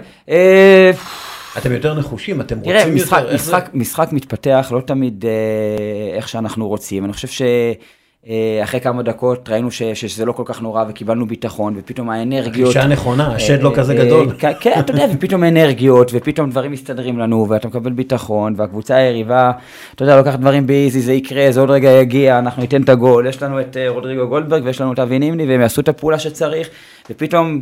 [1.57, 5.25] אה, אתם יותר נחושים אתם רוצים משחק, יותר איך זה- משחק, משחק מתפתח לא תמיד
[5.29, 7.05] אה, איך שאנחנו רוצים.
[7.05, 12.11] אני חושב שאחרי כמה דקות ראינו ש, שזה לא כל כך נורא וקיבלנו ביטחון, ופתאום
[12.11, 12.69] האנרגיות...
[12.69, 14.29] גישה נכונה השד לא אה, כזה אה, גדול.
[14.39, 19.51] כן, כן, אתה יודע, ופתאום אנרגיות, ופתאום דברים מסתדרים לנו, ואתה מקבל ביטחון, והקבוצה היריבה,
[19.95, 23.27] אתה יודע, לוקחת דברים באיזי, זה יקרה, זה עוד רגע יגיע, אנחנו ניתן את הגול,
[23.27, 26.19] יש לנו את אה, רודריגו גולדברג, ויש לנו את אבי נימני, והם יעשו את הפעולה
[26.19, 26.69] שצריך,
[27.11, 27.61] ופתאום...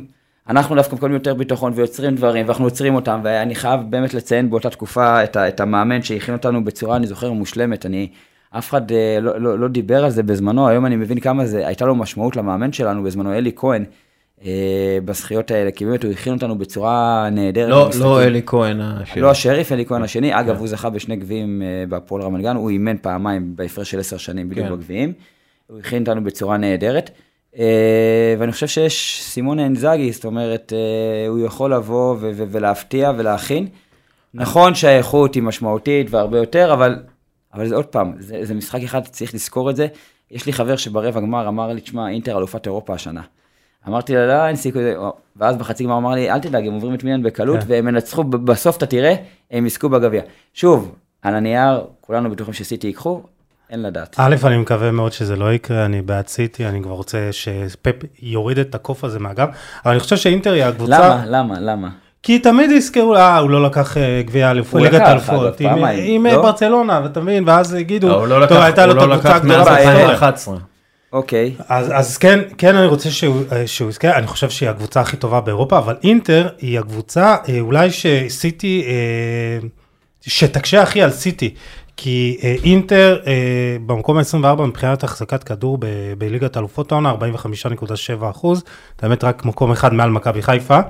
[0.49, 4.71] אנחנו דווקא מקבלים יותר ביטחון ויוצרים דברים, ואנחנו יוצרים אותם, ואני חייב באמת לציין באותה
[4.71, 7.87] תקופה את, את המאמן שהכין אותנו בצורה, אני זוכר, מושלמת.
[7.87, 8.09] אני,
[8.51, 11.67] אף אחד אה, לא, לא, לא דיבר על זה בזמנו, היום אני מבין כמה זה,
[11.67, 13.85] הייתה לו משמעות למאמן שלנו בזמנו, אלי כהן,
[14.45, 17.69] אה, בזכיות האלה, כי באמת הוא הכין אותנו בצורה נהדרת.
[17.69, 17.91] לא.
[18.01, 19.23] לא אלי כהן השני.
[19.23, 20.41] לא השריף, אלי כהן השני.
[20.41, 24.17] אגב, הוא זכה בשני גביעים אה, בהפועל רמת גן, הוא אימן פעמיים בהפרש של עשר
[24.17, 24.73] שנים בדיוק כן.
[24.73, 25.13] בגביעים.
[25.67, 27.11] הוא הכין אותנו בצורה נהדרת.
[27.59, 33.13] אה, ואני חושב שיש סימון אנזאגי, זאת אומרת, אה, הוא יכול לבוא ו- ו- ולהפתיע
[33.17, 33.69] ולהכין.
[34.35, 36.97] נכון שהאיכות היא משמעותית והרבה יותר, אבל,
[37.55, 39.87] אבל זה עוד פעם, זה, זה משחק אחד, צריך לזכור את זה.
[40.31, 43.23] יש לי חבר שברבע גמר אמר לי, תשמע, אינטר אלופת אירופה השנה.
[43.89, 44.83] אמרתי לו, לא, אין סיכוי,
[45.37, 47.67] ואז בחצי גמר אמר לי, אל תדאג, הם עוברים את מילן בקלות, כן.
[47.69, 49.15] והם ינצחו, בסוף אתה תראה,
[49.51, 50.23] הם יזכו בגביע.
[50.55, 53.23] שוב, על הנייר, כולנו בטוחים שסיטי ייקחו,
[53.71, 54.17] אין לדעת.
[54.19, 58.59] א', אני מקווה מאוד שזה לא יקרה, אני בעד סיטי, אני כבר רוצה שפפ יוריד
[58.59, 59.49] את הקוף הזה מהגב,
[59.85, 61.23] אבל אני חושב שאינטר היא הקבוצה, למה?
[61.27, 61.61] למה?
[61.61, 61.89] למה?
[62.23, 65.31] כי תמיד יזכרו, אה, הוא לא לקח אה, גביע אליפות, ליגת אגב,
[65.99, 66.43] עם- לא?
[66.43, 69.37] ברצלונה, ואתה מבין, ואז יגידו, הוא לא טוב, לקח הייתה לו הוא את לא הקבוצה
[69.37, 69.91] הגדולה בהיסטוריה.
[70.01, 70.57] 2011.
[71.13, 71.55] אוקיי.
[71.69, 75.17] אז, אז כן, כן אני רוצה שהוא, אה, שהוא יזכה, אני חושב שהיא הקבוצה הכי
[75.17, 78.85] טובה באירופה, אבל אינטר היא הקבוצה אה, אולי שסיטי,
[80.21, 81.55] שתקשה הכי על סיטי,
[81.97, 85.79] כי אה, אינטר אה, במקום ה-24 מבחינת החזקת כדור
[86.19, 88.65] בליגת אלופות העונה, 45.7 אחוז,
[89.03, 90.81] באמת רק מקום אחד מעל מכבי חיפה.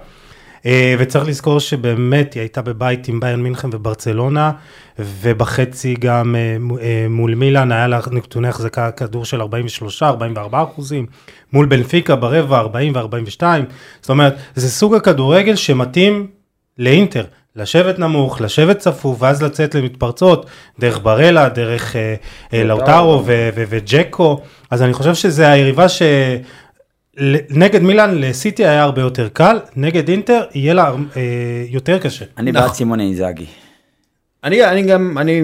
[0.66, 4.52] אה, וצריך לזכור שבאמת היא הייתה בבית עם ביירן מינכן וברצלונה,
[4.98, 9.44] ובחצי גם אה, אה, מול מילאן היה לה נתוני החזקה כדור של 43-44
[10.52, 11.06] אחוזים,
[11.52, 13.42] מול בנפיקה ברבע 40 ו-42,
[14.00, 16.26] זאת אומרת, זה סוג הכדורגל שמתאים
[16.78, 17.24] לאינטר.
[17.56, 20.46] לשבת נמוך, לשבת צפוף, ואז לצאת למתפרצות,
[20.78, 22.14] דרך ברלה, דרך אה,
[22.54, 23.22] אה, לאוטרו
[23.56, 24.40] וג'קו,
[24.70, 26.02] אז אני חושב שזה היריבה ש...
[27.50, 31.22] נגד מילאן לסיטי היה הרבה יותר קל, נגד אינטר יהיה לה אה,
[31.68, 32.24] יותר קשה.
[32.38, 32.66] אני נכון.
[32.66, 33.46] בעד סימון אינזאגי.
[34.44, 35.42] אני אני גם אני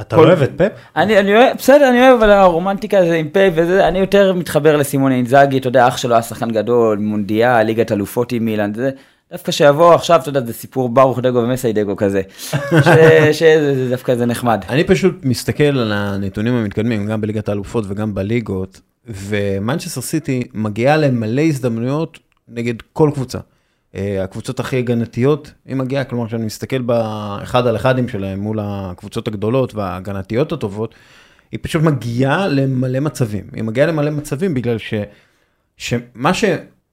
[0.00, 0.68] אתה כל- לא אוהב את פפ?
[0.96, 4.76] אני, אני אוהב, בסדר, אני אוהב, אבל הרומנטיקה זה עם פה וזה, אני יותר מתחבר
[4.76, 8.90] לסימון אינזאגי, אתה יודע, אח שלו היה שחקן גדול, מונדיאל, ליגת אלופות עם מילאן, זה,
[9.32, 12.22] דווקא שיבוא עכשיו, אתה יודע, זה סיפור ברוך דגו ומסי דגו כזה,
[13.38, 14.64] שזה זה דווקא זה נחמד.
[14.68, 21.42] אני פשוט מסתכל על הנתונים המתקדמים גם בליגת האלופות וגם בליגות ומנצ'סטר סיטי מגיעה למלא
[21.42, 22.18] הזדמנויות
[22.48, 23.38] נגד כל קבוצה.
[23.94, 29.28] אה, הקבוצות הכי הגנתיות היא מגיעה כלומר כשאני מסתכל באחד על אחדים שלהם מול הקבוצות
[29.28, 30.94] הגדולות וההגנתיות הטובות.
[31.52, 34.94] היא פשוט מגיעה למלא מצבים היא מגיעה למלא מצבים בגלל ש,
[35.76, 36.44] שמה ש,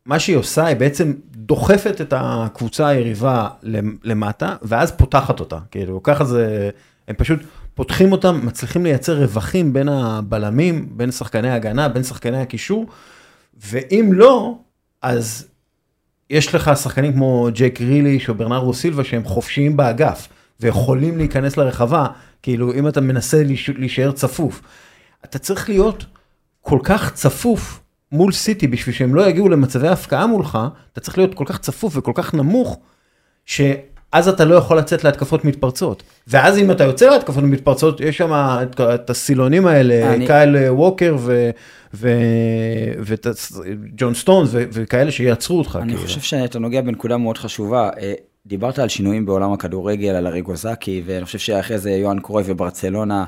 [0.05, 1.13] מה שהיא עושה היא בעצם
[1.49, 6.69] דוחפת את הקבוצה היריבה למ- למטה ואז פותחת אותה כאילו ככה זה
[7.07, 7.39] הם פשוט
[7.75, 12.85] פותחים אותם, מצליחים לייצר רווחים בין הבלמים, בין שחקני ההגנה, בין שחקני הקישור,
[13.67, 14.57] ואם לא,
[15.01, 15.47] אז
[16.29, 20.27] יש לך שחקנים כמו ג'ק ריליש או ברנרדו סילבה שהם חופשיים באגף,
[20.59, 22.07] ויכולים להיכנס לרחבה,
[22.41, 23.43] כאילו אם אתה מנסה
[23.77, 24.61] להישאר צפוף.
[25.25, 26.05] אתה צריך להיות
[26.61, 27.79] כל כך צפוף
[28.11, 30.57] מול סיטי בשביל שהם לא יגיעו למצבי הפקעה מולך,
[30.93, 32.79] אתה צריך להיות כל כך צפוף וכל כך נמוך,
[33.45, 36.03] שאז אתה לא יכול לצאת להתקפות מתפרצות.
[36.27, 38.31] ואז אם אתה יוצא להתקפות מתפרצות, יש שם
[38.79, 40.27] את הסילונים האלה, אני...
[40.27, 41.17] קייל ווקר
[43.03, 45.79] וג'ון סטונס וכאלה שיעצרו אותך.
[45.81, 46.07] אני כאילו.
[46.07, 47.89] חושב שאתה נוגע בנקודה מאוד חשובה.
[48.01, 48.13] אה,
[48.45, 53.25] דיברת על שינויים בעולם הכדורגל, על אריגוזקי, ואני חושב שאחרי זה יוהאן קרוי וברצלונה.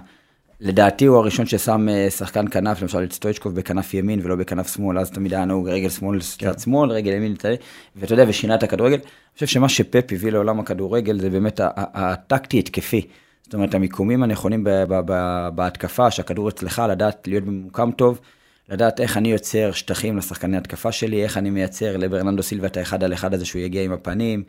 [0.63, 5.00] לדעתי הוא הראשון ששם אה, שחקן כנף, למשל את סטויצ'קוב בכנף ימין ולא בכנף שמאל,
[5.00, 7.36] אז תמיד היה נהוג רגל שמאל צד שמאל, רגל ימין
[7.95, 8.95] ואתה יודע, ושינה את הכדורגל.
[8.95, 13.08] אני חושב שמה שפפ הביא לעולם הכדורגל זה באמת הטקטי התקפי.
[13.43, 14.67] זאת אומרת, המיקומים הנכונים
[15.56, 18.19] בהתקפה, שהכדור אצלך, לדעת להיות במוקם טוב,
[18.69, 23.04] לדעת איך אני יוצר שטחים לשחקני התקפה שלי, איך אני מייצר לברננדו סילבה את האחד
[23.04, 24.43] על אחד הזה שהוא יגיע עם הפנים,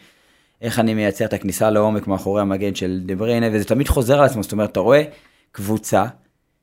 [0.62, 4.24] איך אני מייצר את הכניסה לעומק מאחורי המגן של דה בריינה, וזה תמיד חוזר על
[4.24, 5.02] עצמו, זאת אומרת, אתה רואה
[5.52, 6.04] קבוצה,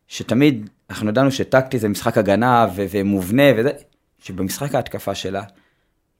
[0.07, 3.71] שתמיד, אנחנו ידענו שטקטי זה משחק הגנה ו- ומובנה וזה,
[4.19, 5.43] שבמשחק ההתקפה שלה,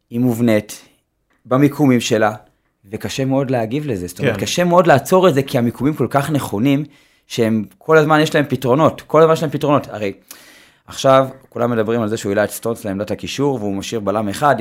[0.10, 0.86] היא מובנית,
[1.46, 2.34] במיקומים שלה,
[2.92, 4.08] וקשה מאוד להגיב לזה.
[4.08, 4.42] זאת אומרת, כן.
[4.42, 6.84] קשה מאוד לעצור את זה, כי המיקומים כל כך נכונים,
[7.28, 9.88] שהם כל הזמן יש להם פתרונות, כל הזמן יש להם פתרונות.
[9.88, 10.14] הרי
[10.88, 14.56] עכשיו כולם מדברים על זה שהוא העלה את סטונס לעמדת הקישור, והוא משאיר בלם אחד.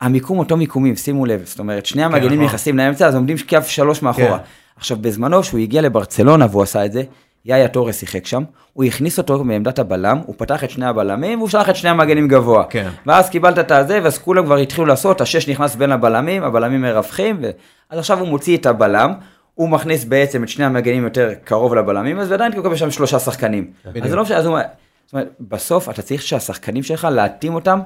[0.00, 2.44] המיקום אותו מיקומים, שימו לב, זאת אומרת, שני המגנים כן.
[2.44, 4.38] נכנסים לאמצע, אז עומדים קו שלוש מאחורה.
[4.38, 4.44] כן.
[4.80, 7.02] עכשיו, בזמנו, כשהוא הגיע לברצלונה והוא עשה את זה,
[7.44, 11.48] יאיה טורה שיחק שם, הוא הכניס אותו מעמדת הבלם, הוא פתח את שני הבלמים, והוא
[11.48, 12.64] שלח את שני המגנים גבוה.
[12.70, 12.88] כן.
[13.06, 17.38] ואז קיבלת את הזה, ואז כולם כבר התחילו לעשות, השש נכנס בין הבלמים, הבלמים מרווחים,
[17.42, 17.50] ו...
[17.90, 19.12] אז עכשיו הוא מוציא את הבלם,
[19.54, 23.18] הוא מכניס בעצם את שני המגנים יותר קרוב לבלמים, אז עדיין הוא מקבל שם שלושה
[23.18, 23.70] שחקנים.
[23.86, 24.04] בדיוק.
[24.04, 24.58] אז זה לא משנה, אז הוא...
[25.06, 27.80] זאת אומרת, בסוף אתה צריך שהשחקנים שלך, להתאים אותם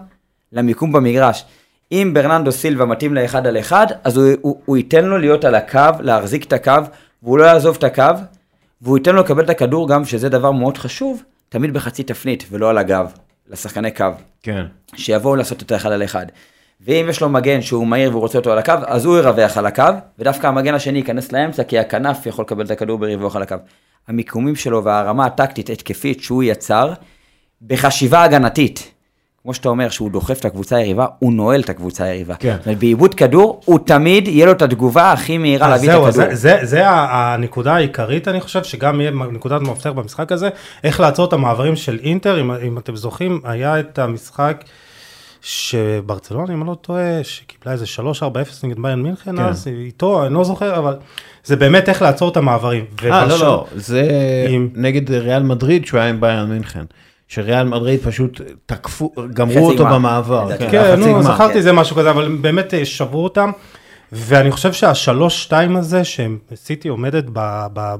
[0.53, 1.45] למיקום במגרש.
[1.95, 5.55] אם ברננדו סילבה מתאים לאחד על אחד, אז הוא, הוא, הוא ייתן לו להיות על
[5.55, 6.73] הקו, להחזיק את הקו,
[7.23, 8.15] והוא לא יעזוב את הקו,
[8.83, 12.71] והוא ייתן לו לקבל את הכדור גם, שזה דבר מאוד חשוב, תמיד בחצי תפנית ולא
[12.71, 13.13] על הגב,
[13.51, 14.07] לשחקני קו.
[14.43, 14.65] כן.
[14.97, 16.27] שיבואו לעשות את האחד על אחד.
[16.81, 19.67] ואם יש לו מגן שהוא מהיר והוא רוצה אותו על הקו, אז הוא ירווח על
[19.67, 19.85] הקו,
[20.19, 23.57] ודווקא המגן השני ייכנס לאמצע, כי הכנף יכול לקבל את הכדור בריווח על הקו.
[24.09, 26.93] המיקומים שלו והרמה הטקטית התקפית שהוא יצר,
[27.63, 28.94] בחשיבה הגנתית.
[29.45, 32.35] כמו שאתה אומר, שהוא דוחף את הקבוצה היריבה, הוא נועל את הקבוצה היריבה.
[32.35, 32.57] כן.
[32.59, 36.11] זאת אומרת, בעיבוד כדור, הוא תמיד, יהיה לו את התגובה הכי מהירה להביא את הכדור.
[36.11, 40.49] זה, זה, זה הנקודה העיקרית, אני חושב, שגם יהיה נקודת מפתח במשחק הזה,
[40.85, 44.65] איך לעצור את המעברים של אינטר, אם, אם אתם זוכרים, היה את המשחק
[45.41, 47.85] שברצלונה, אם אני לא טועה, שקיבלה איזה
[48.21, 49.43] 3-4-0 נגד ביין מינכן, כן.
[49.43, 50.97] אז איתו, אני לא זוכר, אבל
[51.45, 52.85] זה באמת איך לעצור את המעברים.
[53.05, 54.09] אה, לא, לא, זה
[54.49, 54.69] עם...
[54.75, 56.85] נגד ריאל מדריד, שהוא היה עם ביין מינכן.
[57.29, 60.59] שריאל מדריד פשוט תקפו, גמרו אותו במעבר.
[60.59, 63.51] כן, כן נו, זכרתי זה משהו כזה, אבל באמת אה, שברו אותם.
[64.13, 67.25] ואני חושב שהשלוש שתיים הזה שסיטי עומדת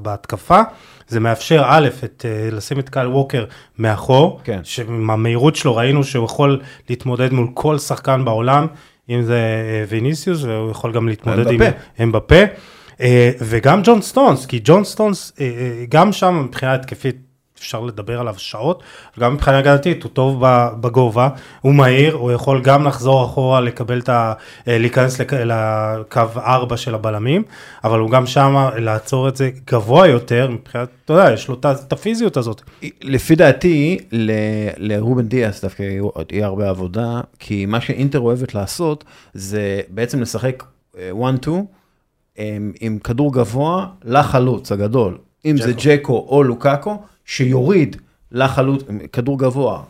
[0.01, 0.61] בהתקפה,
[1.07, 3.45] זה מאפשר א', את, אה, לשים את קייל ווקר
[3.79, 4.59] מאחור, כן.
[4.63, 8.67] שעם המהירות שלו ראינו שהוא יכול להתמודד מול כל שחקן בעולם,
[9.09, 11.61] אם זה אה, ויניסיוס, והוא יכול גם להתמודד עם
[12.03, 12.43] אמבפה.
[13.41, 15.31] וגם ג'ון סטונס, כי ג'ון סטונס,
[15.89, 17.24] גם שם מבחינה התקפית
[17.59, 18.83] אפשר לדבר עליו שעות,
[19.19, 20.43] גם מבחינה הגנתית הוא טוב
[20.81, 21.29] בגובה,
[21.61, 24.33] הוא מהיר, הוא יכול גם לחזור אחורה לקבל את ה...
[24.67, 27.43] אה, להיכנס לקו 4 של הבלמים,
[27.83, 31.93] אבל הוא גם שם לעצור את זה גבוה יותר, מבחינת, אתה יודע, יש לו את
[31.93, 32.61] הפיזיות הזאת.
[33.01, 33.97] לפי דעתי,
[34.77, 35.83] לרובן דיאס דווקא
[36.31, 40.63] יהיה הרבה עבודה, כי מה שאינטר אוהבת לעשות, זה בעצם לשחק
[40.95, 40.97] 1-2,
[42.39, 47.01] אה, עם כדור גבוה לחלוץ הגדול, אם זה ג'קו או לוקאקו.
[47.25, 47.95] שיוריד
[48.31, 49.83] לחלוץ, כדור גבוה,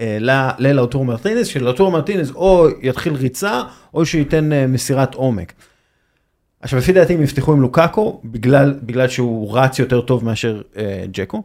[0.00, 0.18] אה,
[0.58, 3.62] ללאוטורו מרטינס, שלאוטורו מרטינס או יתחיל ריצה,
[3.94, 5.52] או שייתן אה, מסירת עומק.
[6.60, 11.04] עכשיו, לפי דעתי הם יפתחו עם לוקאקו, בגלל, בגלל שהוא רץ יותר טוב מאשר אה,
[11.12, 11.42] ג'קו,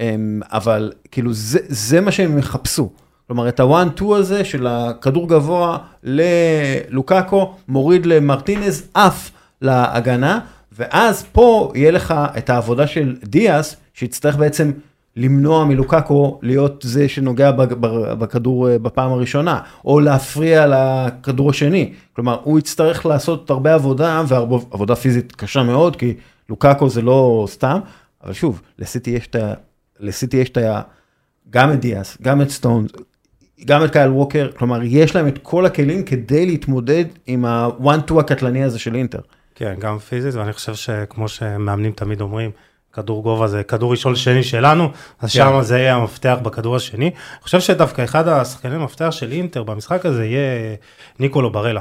[0.00, 2.90] אה, אבל כאילו זה, זה מה שהם יחפשו.
[3.26, 9.30] כלומר, את ה one-two הזה של הכדור גבוה ללוקאקו, מוריד למרטינז, עף
[9.62, 10.40] להגנה,
[10.78, 14.72] ואז פה יהיה לך את העבודה של דיאס, שיצטרך בעצם
[15.16, 17.50] למנוע מלוקקו להיות זה שנוגע
[18.18, 21.92] בכדור אה, בפעם הראשונה, או להפריע לכדור השני.
[22.12, 26.14] כלומר, הוא יצטרך לעשות הרבה עבודה, ועבודה פיזית קשה מאוד, כי
[26.48, 27.78] לוקקו זה לא סתם,
[28.24, 29.52] אבל שוב, לסיטי יש את ה...
[30.00, 30.80] לסיטי יש את ה...
[31.50, 32.86] גם את דיאס, גם את סטון,
[33.64, 38.64] גם את קייל ווקר, כלומר, יש להם את כל הכלים כדי להתמודד עם ה-one-two הקטלני
[38.64, 39.20] הזה של אינטר.
[39.58, 42.50] כן, גם פיזית, ואני חושב שכמו שמאמנים תמיד אומרים,
[42.92, 44.90] כדור גובה זה כדור ראשון שני שלנו,
[45.20, 45.38] אז כן.
[45.38, 47.06] שם זה יהיה המפתח בכדור השני.
[47.06, 50.76] אני חושב שדווקא אחד השחקני המפתח של אינטר במשחק הזה יהיה
[51.18, 51.80] ניקולו ברלה.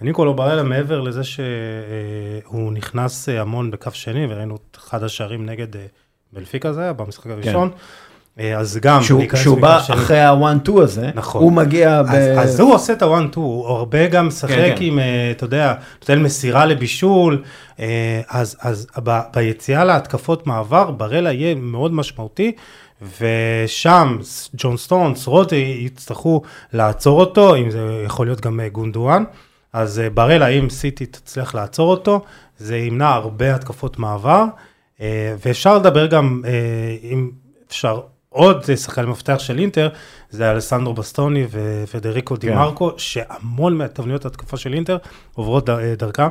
[0.00, 5.86] וניקולו ברלה מעבר לזה שהוא נכנס המון בקו שני, וראינו את אחד השערים נגד אה,
[6.32, 7.76] בלפיקה זה היה במשחק הראשון, אה,
[8.56, 9.96] אז גם כשהוא, להיכנס כשהוא בא שני.
[9.96, 11.42] אחרי ה-one-two הזה, נכון.
[11.42, 12.06] הוא מגיע ב...
[12.06, 14.84] אז, אז הוא עושה את הוואן טו, הוא הרבה גם משחק כן, כן.
[14.84, 17.42] עם, אה, אתה יודע, נותן מסירה לבישול,
[17.80, 22.52] אה, אז, אז ב, ביציאה להתקפות מעבר, ברלה יהיה מאוד משמעותי,
[23.20, 24.18] ושם
[24.54, 29.24] ג'ון סטונס, רוטי יצטרכו לעצור אותו, אם זה יכול להיות גם אה, גונדואן,
[29.72, 32.20] אז אה, ברלה, אם סיטי תצליח לעצור אותו,
[32.58, 34.44] זה ימנע הרבה התקפות מעבר,
[35.00, 36.50] אה, ואפשר לדבר גם, אה,
[37.02, 37.30] אם
[37.68, 39.88] אפשר, עוד שחקן מפתח של אינטר,
[40.30, 42.40] זה אלסנדרו בסטוני ופדריקו כן.
[42.40, 44.96] דימרקו, שהמון מהתבניות התקפה של אינטר
[45.34, 46.28] עוברות דר- דרכם.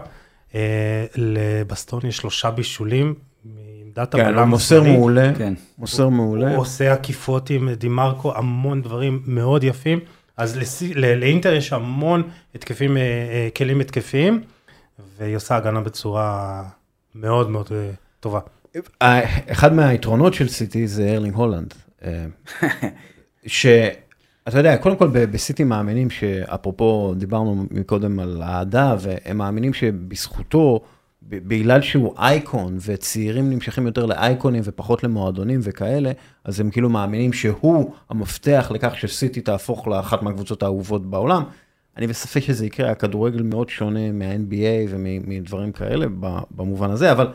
[0.56, 3.14] אה, לבסטוני יש שלושה בישולים
[3.46, 4.98] מעמדת כן, הוא הבלם מוסר השמאלי.
[4.98, 5.54] מעולה, כן.
[5.78, 6.50] מוסר מעולה.
[6.52, 10.00] הוא עושה עקיפות עם דימרקו, המון דברים מאוד יפים.
[10.38, 12.24] אז לסי- ל- לאינטר יש המון
[12.56, 14.42] התקפים, אה, אה, כלים התקפיים,
[15.18, 16.64] והיא עושה הגנה בצורה
[17.16, 17.72] מאוד מאוד
[18.20, 18.40] טובה.
[19.48, 21.74] אחד מהיתרונות של סיטי זה ארלינג הולנד.
[22.06, 22.26] אה,
[23.48, 30.82] שאתה יודע, קודם כל בסיטי מאמינים שאפרופו דיברנו מקודם על אהדה, והם מאמינים שבזכותו,
[31.30, 36.12] בגלל שהוא אייקון וצעירים נמשכים יותר לאייקונים ופחות למועדונים וכאלה,
[36.44, 41.44] אז הם כאילו מאמינים שהוא המפתח לכך שסיטי תהפוך לאחת מהקבוצות האהובות בעולם.
[41.98, 46.06] אני בספק שזה יקרה, הכדורגל מאוד שונה מה-NBA ומדברים כאלה
[46.52, 47.28] במובן הזה, אבל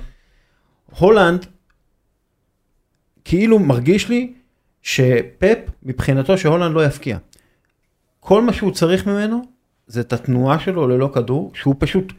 [0.98, 1.46] הולנד,
[3.25, 4.33] כאילו מרגיש לי
[4.83, 7.18] שפפ, מבחינתו שהולנד לא יפקיע.
[8.21, 9.42] כל מה שהוא צריך ממנו,
[9.87, 12.12] זה את התנועה שלו ללא כדור, שהוא פשוט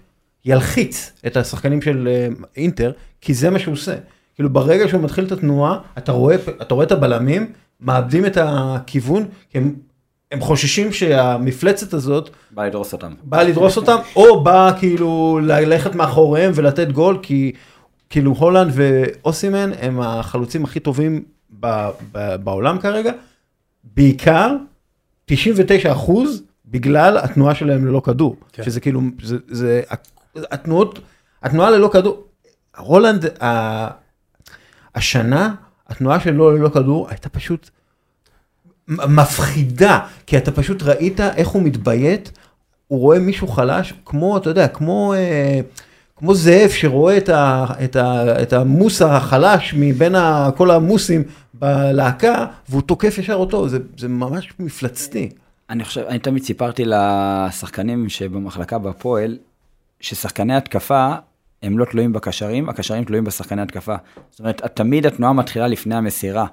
[0.45, 3.95] ילחיץ את השחקנים של אה, אינטר, כי זה מה שהוא עושה.
[4.35, 9.25] כאילו ברגע שהוא מתחיל את התנועה, אתה רואה, אתה רואה את הבלמים, מאבדים את הכיוון,
[9.49, 9.75] כי הם,
[10.31, 13.13] הם חוששים שהמפלצת הזאת בא לדרוס אותם.
[13.23, 17.51] בא לדרוס אותם, או בא כאילו ללכת מאחוריהם ולתת גול, כי
[18.09, 21.23] כאילו הולנד ואוסימן הם החלוצים הכי טובים
[21.63, 23.11] ב, ב, בעולם כרגע,
[23.83, 24.55] בעיקר
[25.25, 28.63] 99 אחוז בגלל התנועה שלהם ללא כדור, כן.
[28.63, 29.81] שזה כאילו, זה, זה,
[30.35, 30.99] התנועות,
[31.43, 32.23] התנועה ללא כדור,
[32.77, 33.87] הולנד, ה,
[34.95, 35.55] השנה,
[35.87, 37.69] התנועה שלו ללא כדור הייתה פשוט
[38.87, 42.31] מפחידה, כי אתה פשוט ראית איך הוא מתביית,
[42.87, 45.59] הוא רואה מישהו חלש, כמו, אתה יודע, כמו, אה,
[46.15, 51.23] כמו זאב שרואה את, ה, את, ה, את המוס החלש מבין ה, כל המוסים
[51.63, 55.29] בלהקה, והוא תוקף ישר אותו, זה, זה ממש מפלצתי.
[55.69, 59.37] אני חושב, אני תמיד סיפרתי לשחקנים שבמחלקה בהפועל,
[59.99, 61.15] ששחקני התקפה
[61.63, 63.95] הם לא תלויים בקשרים, הקשרים תלויים בשחקני התקפה.
[64.31, 66.45] זאת אומרת, תמיד התנועה מתחילה לפני המסירה.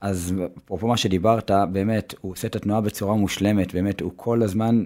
[0.00, 4.84] אז אפרופו מה שדיברת, באמת, הוא עושה את התנועה בצורה מושלמת, באמת, הוא כל הזמן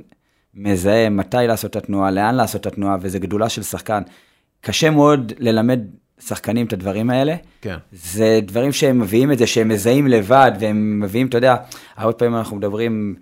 [0.54, 4.02] מזהה מתי לעשות את התנועה, לאן לעשות את התנועה, וזה גדולה של שחקן.
[4.60, 5.80] קשה מאוד ללמד
[6.26, 7.34] שחקנים את הדברים האלה.
[7.60, 7.76] כן.
[7.92, 11.56] זה דברים שהם מביאים את זה, שהם מזהים לבד, והם מביאים, אתה יודע,
[11.96, 13.14] הרבה פעמים אנחנו מדברים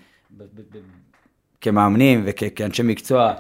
[1.61, 3.33] כמאמנים וכאנשי מקצוע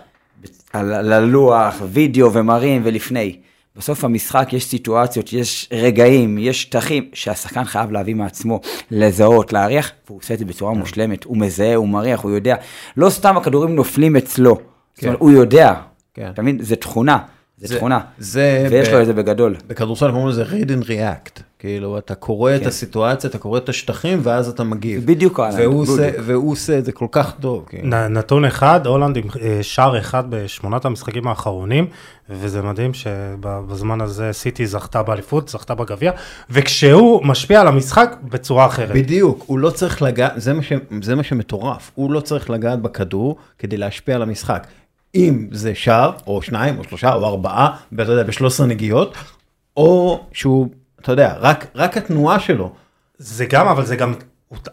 [0.72, 3.36] על, על הלוח, וידאו ומראים ולפני.
[3.76, 10.18] בסוף המשחק יש סיטואציות, יש רגעים, יש שטחים שהשחקן חייב להביא מעצמו, לזהות, להריח, והוא
[10.18, 12.56] עושה את זה בצורה מושלמת, הוא מזהה, הוא מריח, הוא יודע.
[12.96, 14.58] לא סתם הכדורים נופלים אצלו,
[14.94, 15.74] זאת אומרת, הוא יודע,
[16.14, 16.30] כן.
[16.30, 16.58] אתה מבין?
[16.62, 17.18] זה תכונה,
[17.58, 19.56] זה, זה- תכונה, זה ויש ב- לו את זה בגדול.
[19.66, 24.20] בכדורסל קוראים לזה read and react, כאילו אתה קורא את הסיטואציה, אתה קורא את השטחים
[24.22, 25.06] ואז אתה מגיב.
[25.06, 26.10] בדיוק, והוא עושה-.
[26.22, 27.64] והוא עושה את זה כל כך טוב.
[27.68, 27.88] כאילו.
[27.88, 31.86] נ- נתון אחד, הולנד עם אה, שער אחד בשמונת המשחקים האחרונים,
[32.30, 36.12] וזה מדהים שבזמן הזה סיטי זכתה באליפות, זכתה בגביע,
[36.50, 38.92] וכשהוא משפיע על המשחק בצורה אחרת.
[38.96, 42.82] בדיוק, הוא לא צריך לגעת, זה, מה ש- זה מה שמטורף, הוא לא צריך לגעת
[42.82, 44.66] בכדור כדי להשפיע על המשחק.
[45.14, 49.14] אם זה שער, או שניים, או שלושה, או ארבעה, ואתה יודע, ב-13 נגיעות,
[49.76, 50.68] או שהוא,
[51.00, 52.72] אתה יודע, רק, רק התנועה שלו.
[53.18, 54.14] זה גם, אבל זה גם,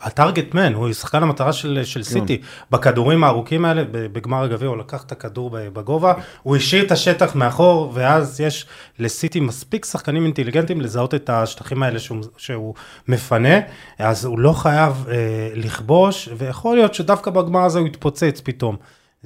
[0.01, 2.41] הטארגט מן, הוא שחקן המטרה של, של סיטי.
[2.71, 6.13] בכדורים הארוכים האלה, בגמר הגביע, הוא לקח את הכדור בגובה,
[6.43, 8.65] הוא השאיר את השטח מאחור, ואז יש
[8.99, 12.73] לסיטי מספיק שחקנים אינטליגנטים לזהות את השטחים האלה שהוא, שהוא
[13.07, 13.59] מפנה,
[13.99, 15.15] אז הוא לא חייב אה,
[15.53, 18.75] לכבוש, ויכול להיות שדווקא בגמר הזה הוא יתפוצץ פתאום.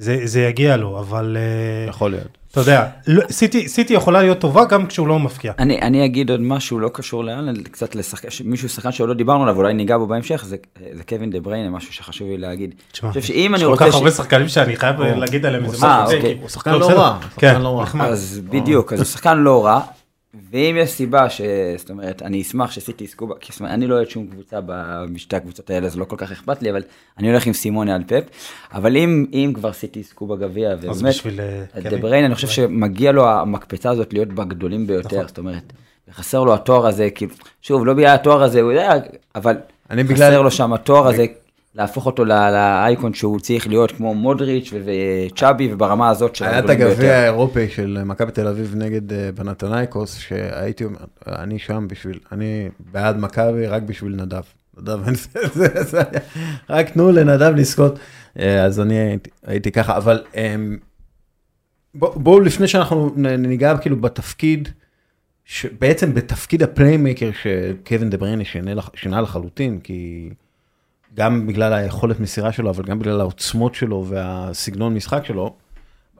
[0.00, 2.38] זה, זה יגיע לו, אבל אה, יכול להיות.
[2.52, 5.52] אתה יודע, לא, סיטי, סיטי יכולה להיות טובה גם כשהוא לא מפקיע.
[5.58, 9.42] אני, אני אגיד עוד משהו לא קשור לאלן, קצת לשחקן, מישהו שחקן שעוד לא דיברנו
[9.42, 10.56] עליו, אולי ניגע בו בהמשך, זה,
[10.92, 12.74] זה קווין דה בריינה, משהו שחשוב לי להגיד.
[12.92, 13.30] תשמע, יש
[13.62, 13.74] כל.
[13.76, 16.16] כך ש- הרבה שחקנים שאני חייב להגיד עליהם איזה אה, משהו.
[16.16, 16.38] אוקיי.
[16.40, 16.86] הוא שחקן לא.
[16.86, 17.84] רע, כן, שחקן לא.
[18.04, 19.80] אז בדיוק, אז הוא שחקן לא רע,
[20.50, 21.40] ואם יש סיבה ש...
[21.76, 24.58] זאת אומרת, אני אשמח שסיטי יזכו בה, כי זאת אומרת, אני לא אוהד שום קבוצה
[25.12, 26.82] בשתי הקבוצות האלה, זה לא כל כך אכפת לי, אבל
[27.18, 28.22] אני הולך עם סימונה על פפ.
[28.74, 31.40] אבל אם, אם כבר סיטי יזכו בגביע, ובאמת, בשביל...
[31.40, 31.96] אה, דה?
[31.98, 35.28] בריין, אני חושב שמגיע לו המקפצה הזאת להיות בגדולים ביותר, נכון.
[35.28, 35.72] זאת אומרת,
[36.08, 38.92] וחסר לו התואר הזה, כאילו, שוב, לא בגלל התואר הזה, הוא יודע,
[39.34, 39.56] אבל
[39.90, 41.26] אני חסר בגלל- לו שם התואר הזה,
[41.74, 46.70] להפוך אותו לאייקון שהוא צריך להיות כמו מודריץ' וצ'אבי, וברמה הזאת של היה את.
[46.70, 52.68] הגביע האירופי של מכבי תל אביב נגד אה, פנאתינייקוס, שהייתי אומר, אני שם בשביל, אני
[52.92, 54.42] בעד מכבי רק בשביל נדב.
[54.78, 55.00] נדב,
[56.70, 57.98] רק תנו לנדב לזכות.
[58.38, 60.76] אה, אז אני הייתי- הייתי ככה, אבל אמ,
[61.94, 64.68] בוא- בואו לפני שאנחנו ניגע כאילו בתפקיד,
[65.80, 68.44] בעצם בתפקיד ה playmaker שקווין דה בריינה
[68.94, 70.30] שינה לחלוטין, כי
[71.14, 75.54] גם בגלל היכולת מסירה שלו, אבל גם בגלל העוצמות שלו והסגנון משחק שלו.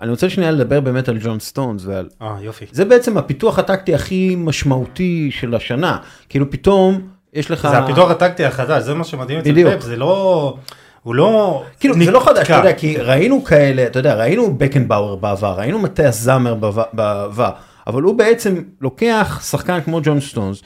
[0.01, 2.09] אני רוצה שנייה לדבר באמת על ג'ון סטונס ועל...
[2.23, 2.65] אה, יופי.
[2.73, 5.97] זה בעצם הפיתוח הטקטי הכי משמעותי של השנה.
[6.29, 7.01] כאילו פתאום
[7.35, 7.69] יש לך...
[7.71, 9.77] זה הפיתוח הטקטי החדש, זה מה שמדהים אצל.
[9.77, 10.57] פפ, זה לא...
[11.03, 11.65] הוא לא...
[11.81, 12.57] כאילו זה לא חדש, אתה נתקע.
[12.57, 17.51] יודע, כי ראינו כאלה, אתה יודע, ראינו בקנבאואר בעבר, ראינו מתיאס זאמר בעבר- בעבר,
[17.87, 20.63] אבל הוא בעצם לוקח שחקן כמו ג'ון סטונס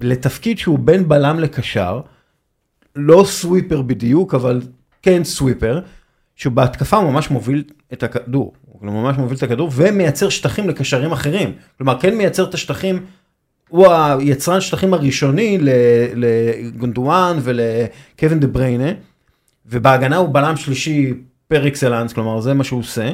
[0.00, 2.00] לתפקיד שהוא בין בלם לקשר,
[2.96, 4.60] לא סוויפר בדיוק, אבל
[5.02, 5.80] כן sweeper,
[6.36, 11.52] שבהתקפה הוא ממש מוביל את הכדור, הוא ממש מוביל את הכדור ומייצר שטחים לקשרים אחרים,
[11.78, 13.04] כלומר כן מייצר את השטחים,
[13.68, 15.58] הוא היצרן שטחים הראשוני
[16.14, 18.90] לגונדואן ולקווין דה בריינה.
[19.66, 21.14] ובהגנה הוא בלם שלישי
[21.48, 23.12] par excellence, כלומר זה מה שהוא עושה.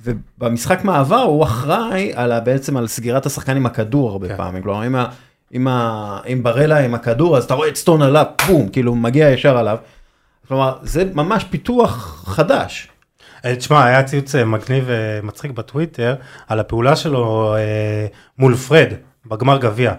[0.00, 4.36] ובמשחק מעבר הוא אחראי על בעצם על סגירת השחקן עם הכדור הרבה כן.
[4.36, 4.96] פעמים, כלומר אם,
[5.54, 9.30] אם, ה, אם ברלה עם הכדור אז אתה רואה את סטונס עליו, בום, כאילו מגיע
[9.30, 9.78] ישר עליו.
[10.48, 12.88] כלומר זה ממש פיתוח חדש.
[13.44, 16.14] אה, תשמע, היה ציוץ אה, מגניב ומצחיק בטוויטר
[16.48, 18.06] על הפעולה שלו אה,
[18.38, 18.92] מול פרד
[19.26, 19.92] בגמר גביע.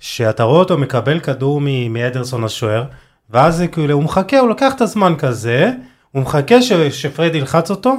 [0.00, 2.84] שאתה רואה אותו מקבל כדור מאדרסון השוער,
[3.30, 5.70] ואז כאילו הוא מחכה, הוא לוקח את הזמן כזה,
[6.12, 7.94] הוא מחכה ש- שפרד ילחץ אותו,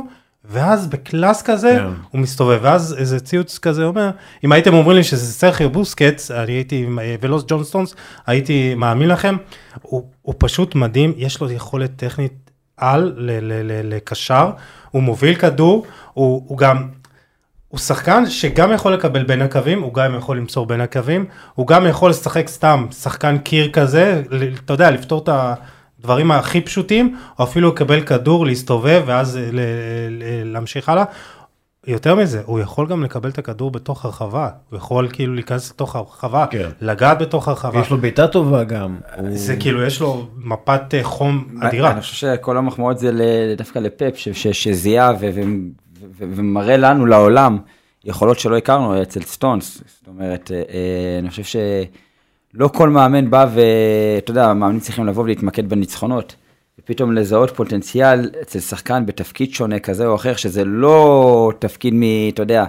[0.46, 2.02] ואז ב class כזה כן.
[2.10, 4.10] הוא מסתובב, ואז איזה ציוץ כזה אומר,
[4.44, 6.86] אם הייתם אומרים לי שזה סרחיו בוסקטס, אני הייתי,
[7.22, 7.96] ולא ג'ון סטונס,
[8.28, 9.36] הייתי מאמין לכם,
[9.82, 13.14] הוא, הוא פשוט מדהים, יש לו יכולת טכנית על
[13.84, 14.52] לקשר,
[14.92, 16.88] הוא מוביל כדור, הוא, הוא גם,
[17.68, 21.26] הוא שחקן שגם יכול לקבל בין הקווים, הוא גם יכול למסור בין הקווים,
[21.56, 24.24] הוא גם יכול לשחק סתם שחקן קיר כזה,
[24.66, 25.30] אתה יודע, לפתור את
[26.00, 29.60] הדברים הכי פשוטים, או אפילו לקבל כדור, להסתובב ואז ל-
[30.10, 31.04] ל- להמשיך הלאה.
[31.88, 35.96] יותר מזה, הוא יכול גם לקבל את הכדור בתוך הרחבה, הוא יכול כאילו להיכנס לתוך
[35.96, 36.70] הרחבה, כן.
[36.82, 37.80] לגעת בתוך הרחבה.
[37.80, 38.98] יש לו בעיטה טובה גם.
[39.18, 41.92] הוא- זה כאילו, יש לו מפת אה, חום אדירה.
[41.92, 43.22] אני חושב שכל המחמאות זה ל-
[43.58, 45.42] דווקא לפפ, ש- ש- שזיהה ו- ו-
[46.20, 47.58] ו- ומראה לנו, לעולם,
[48.06, 49.78] יכולות שלא הכרנו אצל סטונס.
[50.00, 51.44] זאת אומרת, אה, אה, אני חושב
[52.54, 56.36] שלא כל מאמן בא ואתה יודע, המאמנים צריכים לבוא ולהתמקד בניצחונות.
[56.80, 62.02] ופתאום לזהות פוטנציאל אצל שחקן בתפקיד שונה כזה או אחר, שזה לא תפקיד מ...
[62.34, 62.66] אתה יודע,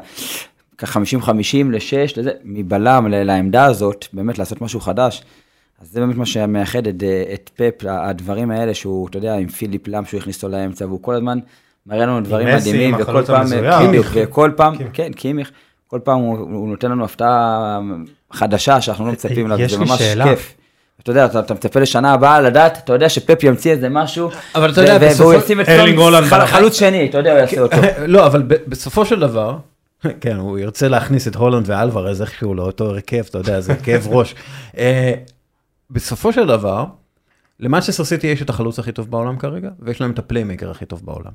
[0.78, 1.26] ככה 50-50
[1.70, 5.22] ל-6, לזה, מבלם לעמדה הזאת, באמת לעשות משהו חדש.
[5.80, 7.02] אז זה באמת מה שמייחד את,
[7.34, 11.02] את פפ, הדברים האלה שהוא, אתה יודע, עם פיליפ לאם שהוא הכניס אותו לאמצע, והוא
[11.02, 11.38] כל הזמן
[11.86, 13.46] מראה לנו דברים מדהימים, וכל פעם.
[13.88, 14.74] בדיוק, וכל פעם.
[14.92, 15.50] כן, קימיך,
[15.86, 17.80] כל פעם הוא, הוא נותן לנו הפתעה
[18.32, 20.24] חדשה שאנחנו לא מצפים לה, לי ממש שאלה.
[20.24, 20.54] כיף.
[21.02, 24.70] אתה יודע, אתה, אתה מצפה לשנה הבאה לדעת, אתה יודע שפפ ימציא איזה משהו, אבל
[24.72, 25.66] אתה יודע, ו- בסופו- והוא ישים את.
[26.46, 27.76] חלוץ שני, אתה יודע, הוא יעשה אותו.
[28.06, 29.56] לא, אבל ב- בסופו של דבר,
[30.20, 34.34] כן, הוא ירצה להכניס את הולנד ואלוורז איכשהו לאותו הרכב, אתה יודע, זה כאב ראש.
[34.78, 35.12] אה,
[35.90, 36.84] בסופו של דבר,
[37.60, 40.84] למנצ'סטר סיטי יש את החלוץ הכי טוב בעולם כרגע, ויש להם את ה playmaker הכי
[40.86, 41.32] טוב בעולם.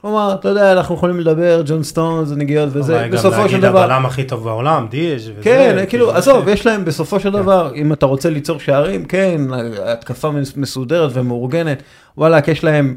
[0.00, 3.60] כלומר, אתה יודע, אנחנו יכולים לדבר, ג'ון סטונס, נגיעות וזה, אולי גם בסופו של להגיד
[3.60, 5.22] דבר, הבלם הכי טוב בעולם, דיאש.
[5.22, 9.04] וזה, כן, כאילו, זה- עזוב, יש להם בסופו של דבר, אם אתה רוצה ליצור שערים,
[9.04, 9.40] כן,
[9.86, 11.82] התקפה מס- מסודרת ומאורגנת,
[12.16, 12.96] וואלכ, יש להם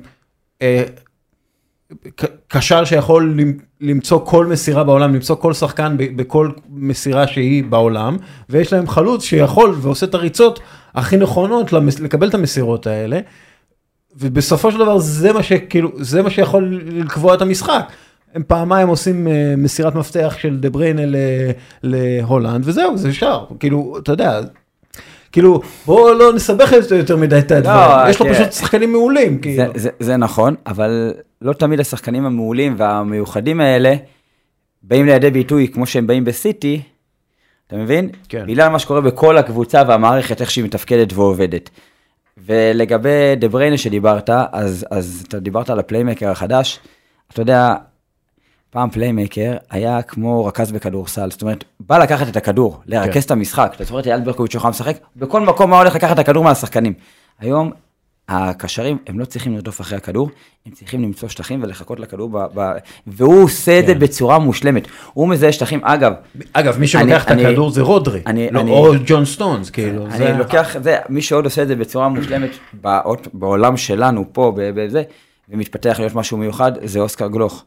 [0.62, 0.84] אה,
[2.48, 8.18] קשר שיכול למ- למצוא כל מסירה בעולם, למצוא כל שחקן בכל מסירה שהיא בעולם,
[8.50, 10.60] ויש להם חלוץ שיכול ועושה את הריצות
[10.96, 13.20] הכי נכונות לקבל את המסירות האלה.
[14.18, 17.84] ובסופו של דבר זה מה שכאילו זה מה שיכול לקבוע את המשחק.
[18.36, 21.02] הם פעמיים עושים אה, מסירת מפתח של דה בריינה
[21.84, 24.40] להולנד וזהו זה שער כאילו אתה יודע.
[25.32, 28.26] כאילו בוא לא נסבך יותר- מדי את הדברים יש לו.
[28.34, 29.64] פשוט שחקנים מעולים זה, כאילו.
[29.76, 33.96] זה, זה נכון, אבל לא תמיד השחקנים המעולים והמיוחדים האלה
[34.84, 36.82] באים לידי ביטוי כמו שהם באים בסיטי,
[37.68, 38.10] אתה מבין?
[38.30, 38.46] כן.
[38.48, 41.70] בגלל מה שקורה בכל הקבוצה והמערכת, איך שהיא מתפקדת ועובדת.
[42.46, 46.80] ולגבי דה בריינה שדיברת, אז, אז אתה דיברת על ה playmaker החדש,
[47.34, 47.76] אתה יודע,
[48.70, 53.20] פעם playmaker היה כמו רכז בכדורסל, זאת אומרת, בא לקחת את הכדור, לרכז כן.
[53.20, 56.20] את המשחק, אתה זוכר את אייל ברקוביץ' שיכול לשחק, בכל מקום מה הולך לקחת את
[56.20, 56.94] הכדור מהשחקנים.
[57.40, 57.72] היום,
[58.30, 60.30] הקשרים, הם לא צריכים לרדוף אחרי הכדור,
[60.66, 62.72] הם צריכים למצוא שטחים ולחכות לכדור, ב, ב,
[63.08, 64.00] והוא עושה את זה כן.
[64.00, 64.88] בצורה מושלמת.
[65.14, 66.14] הוא מזהה שטחים, אגב,
[66.54, 70.06] אגב, מי שלוקח את הכדור זה רודרי, אני- לא, אני- או ג'ון סטונס, כאילו.
[70.18, 72.50] זה- אני לוקח את זה, מי שעוד עושה את זה בצורה מושלמת
[73.34, 75.04] בעולם שלנו פה, בזה,
[75.50, 77.64] ומתפתח להיות משהו מיוחד, זה אוסקר גלוך.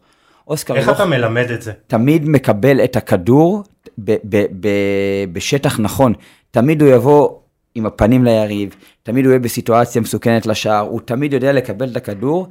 [0.49, 1.73] אוסקר איך גלוך אתה מלמד את זה?
[1.87, 3.63] תמיד מקבל את הכדור
[3.99, 4.69] ב- ב- ב-
[5.33, 6.13] בשטח נכון.
[6.51, 7.29] תמיד הוא יבוא
[7.75, 12.47] עם הפנים ליריב, תמיד הוא יהיה בסיטואציה מסוכנת לשער, הוא תמיד יודע לקבל את הכדור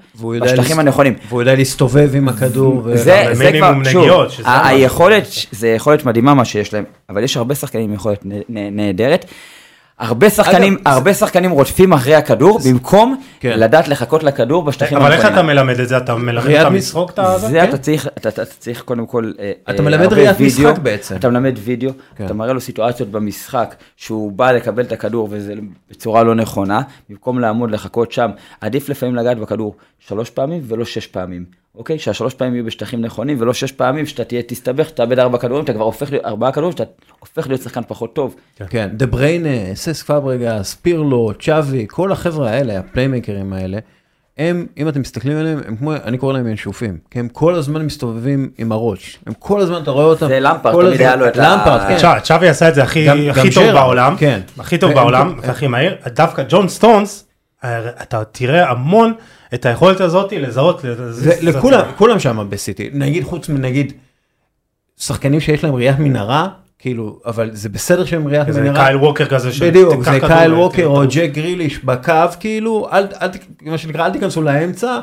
[0.45, 1.13] בשטחים הנכונים.
[1.29, 2.81] והוא יודע להסתובב עם הכדור.
[2.85, 3.03] ו- זה,
[3.33, 4.03] זה כבר, שוב.
[4.45, 8.75] היכולת, זה יכולת מדהימה מה שיש להם, אבל יש הרבה שחקנים עם יכולת נ- נ-
[8.75, 9.25] נהדרת.
[10.01, 13.59] הרבה שחקנים, אגב, הרבה שחקנים רודפים אחרי הכדור, במקום כן.
[13.59, 15.33] לדעת לחכות לכדור בשטחים אבל איך הנכונים.
[15.33, 15.97] אתה מלמד את זה?
[15.97, 17.37] אתה מלמד אותם לשחוק את ה...
[17.37, 17.69] זה כן?
[17.69, 21.15] אתה צריך, אתה, אתה צריך קודם כל, אה, אתה אה, מלמד ראיית וידאו, משחק בעצם.
[21.15, 22.25] אתה מלמד וידאו, כן.
[22.25, 25.53] אתה מראה לו סיטואציות במשחק שהוא בא לקבל את הכדור וזה
[25.91, 28.31] בצורה לא נכונה, במקום לעמוד לחכות שם,
[28.61, 31.61] עדיף לפעמים לגעת בכדור שלוש פעמים ולא שש פעמים.
[31.75, 31.99] אוקיי?
[31.99, 35.73] שהשלוש פעמים יהיו בשטחים נכונים ולא שש פעמים שאתה תהיה תסתבך, תאבד ארבע כדורים, אתה
[35.73, 36.83] כבר הופך להיות, ארבעה כדורים, שאתה
[37.35, 38.35] הופך להיות שחקן פחות טוב.
[38.69, 43.77] כן, דה בריינה, ססק פברגס, פירלו, צ'אבי, כל החבר'ה האלה, הפליימקרים האלה,
[44.37, 47.85] הם, אם אתם מסתכלים עליהם, הם כמו, אני קורא להם ינשופים, כי הם כל הזמן
[47.85, 49.19] מסתובבים עם הראש.
[49.27, 50.27] הם כל הזמן, אתה רואה אותם.
[50.27, 51.97] זה למפרד, כל תמיד הזמן- היה לו את ה- למפרד, כן.
[51.97, 54.39] צ'אבי- צ'אבי עשה את זה הכי גם- הכי גם טוב בעולם, כן.
[54.59, 57.27] הכי טוב בעולם, הם- והכי מהיר, דווקא ג'ון סטונס,
[57.63, 59.13] אה, אתה תראה המון
[59.53, 63.93] את היכולת הזאת לזהות, זה- לכולם, כולם שם בסיטי, נגיד חוץ מנגיד
[64.97, 66.47] שחקנים שיש להם ראיית מנהרה,
[66.81, 68.85] כאילו, אבל זה בסדר שהם ראיית זה מנהרה.
[68.85, 73.29] קייל ווקר כזה, של בדיוק, זה קייל ווקר או ג'ק גריליש בקו, כאילו, אל, אל,
[73.61, 74.99] מה שנקרא, אל תיכנסו לאמצע,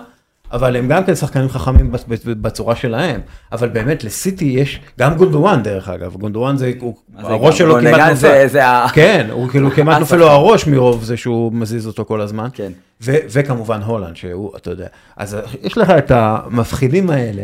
[0.52, 3.20] אבל הם גם כן שחקנים חכמים בצ- בצ- בצורה שלהם.
[3.52, 7.58] אבל באמת, לסיטי יש, גם גונדואן דרך אגב, גונדואן זה, הוא, זה הראש גם?
[7.58, 8.46] שלו כמעט זה- נופל.
[8.48, 10.16] זה ה- כן, הוא כאילו כמעט נופל.
[10.16, 12.48] לו הראש מרוב זה שהוא מזיז אותו כל הזמן.
[12.52, 12.72] כן.
[13.02, 17.42] ו- וכמובן הולנד, שהוא, אתה יודע, אז יש לך את המפחידים האלה,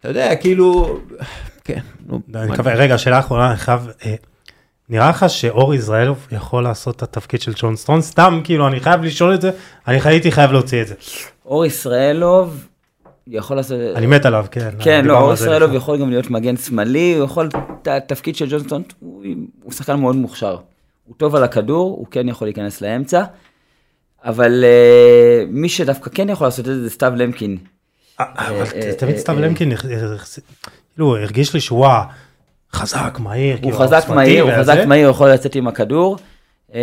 [0.00, 0.98] אתה יודע, כאילו,
[1.64, 4.14] כן, נו, אני מקווה, רגע, שאלה אחרונה, אני חייב, אה,
[4.88, 8.10] נראה לך שאור ישראלוב יכול לעשות את התפקיד של ג'ון סטונס?
[8.10, 9.50] סתם, כאילו, אני חייב לשאול את זה,
[9.88, 10.94] אני הייתי חייב להוציא את זה.
[11.46, 12.66] אור ישראלוב
[13.26, 13.78] יכול לעשות...
[13.94, 14.70] אני מת עליו, כן.
[14.78, 15.74] כן, לא, אור ישראלוב.
[15.74, 17.48] יכול גם להיות מגן שמאלי, הוא יכול,
[17.82, 19.24] את התפקיד של ג'ונסטון, הוא,
[19.62, 20.56] הוא שחקן מאוד מוכשר.
[21.04, 23.24] הוא טוב על הכדור, הוא כן יכול להיכנס לאמצע,
[24.24, 27.58] אבל uh, מי שדווקא כן יכול לעשות את זה זה סתיו למקין.
[28.20, 30.16] אה, אבל אה, תמיד אה, סתיו אה, למקין, אה, אה,
[30.94, 31.86] כאילו, הרגיש לי שהוא
[32.72, 34.52] חזק, מהיר, הוא כאילו, חזק מהיר, הוא.
[34.58, 36.16] חזק מהיר, הוא יכול לצאת עם הכדור.
[36.74, 36.80] אה,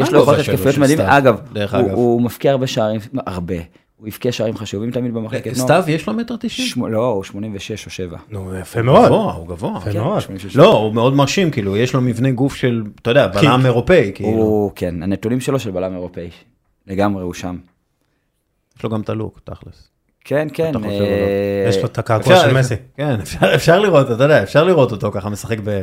[0.00, 1.40] יש לו הגובה יכולת התקפיות מדהים, אגב,
[1.72, 1.90] הוא-?
[1.90, 3.54] הוא מפקיע הרבה שערים, הרבה.
[3.96, 5.82] הוא הבקיע שערים חשובים תמיד במחלקת נוער.
[5.82, 6.86] סתיו יש לו מטר תשעים?
[6.92, 8.18] לא, הוא 86 או 7.
[8.30, 9.06] נו, יפה מאוד.
[9.06, 9.78] גבוה, הוא גבוה.
[9.78, 10.20] יפה כן, מאוד.
[10.20, 10.56] 86.
[10.56, 14.30] לא, הוא מאוד מרשים, כאילו, יש לו מבנה גוף של, אתה יודע, בלם אירופאי, כאילו.
[14.30, 16.30] הוא, כן, הנתונים שלו של בלם אירופאי.
[16.86, 17.56] לגמרי, הוא שם.
[18.78, 19.88] יש לו גם את הלוק, תכלס.
[20.24, 20.70] כן, כן.
[20.70, 22.74] אתה חושב אה, יש לו את הקעקוע של מסי.
[22.96, 25.82] כן, אפשר- אפשר לראות, אתה יודע, אפשר לראות אותו ככה משחק ב-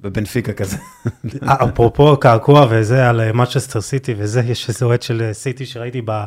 [0.00, 0.76] בבנפיקה כזה.
[1.46, 6.24] אפרופו קעקוע וזה על מנצ'סטר סיטי וזה, יש איזה אוהד של סיטי שראיתי ב-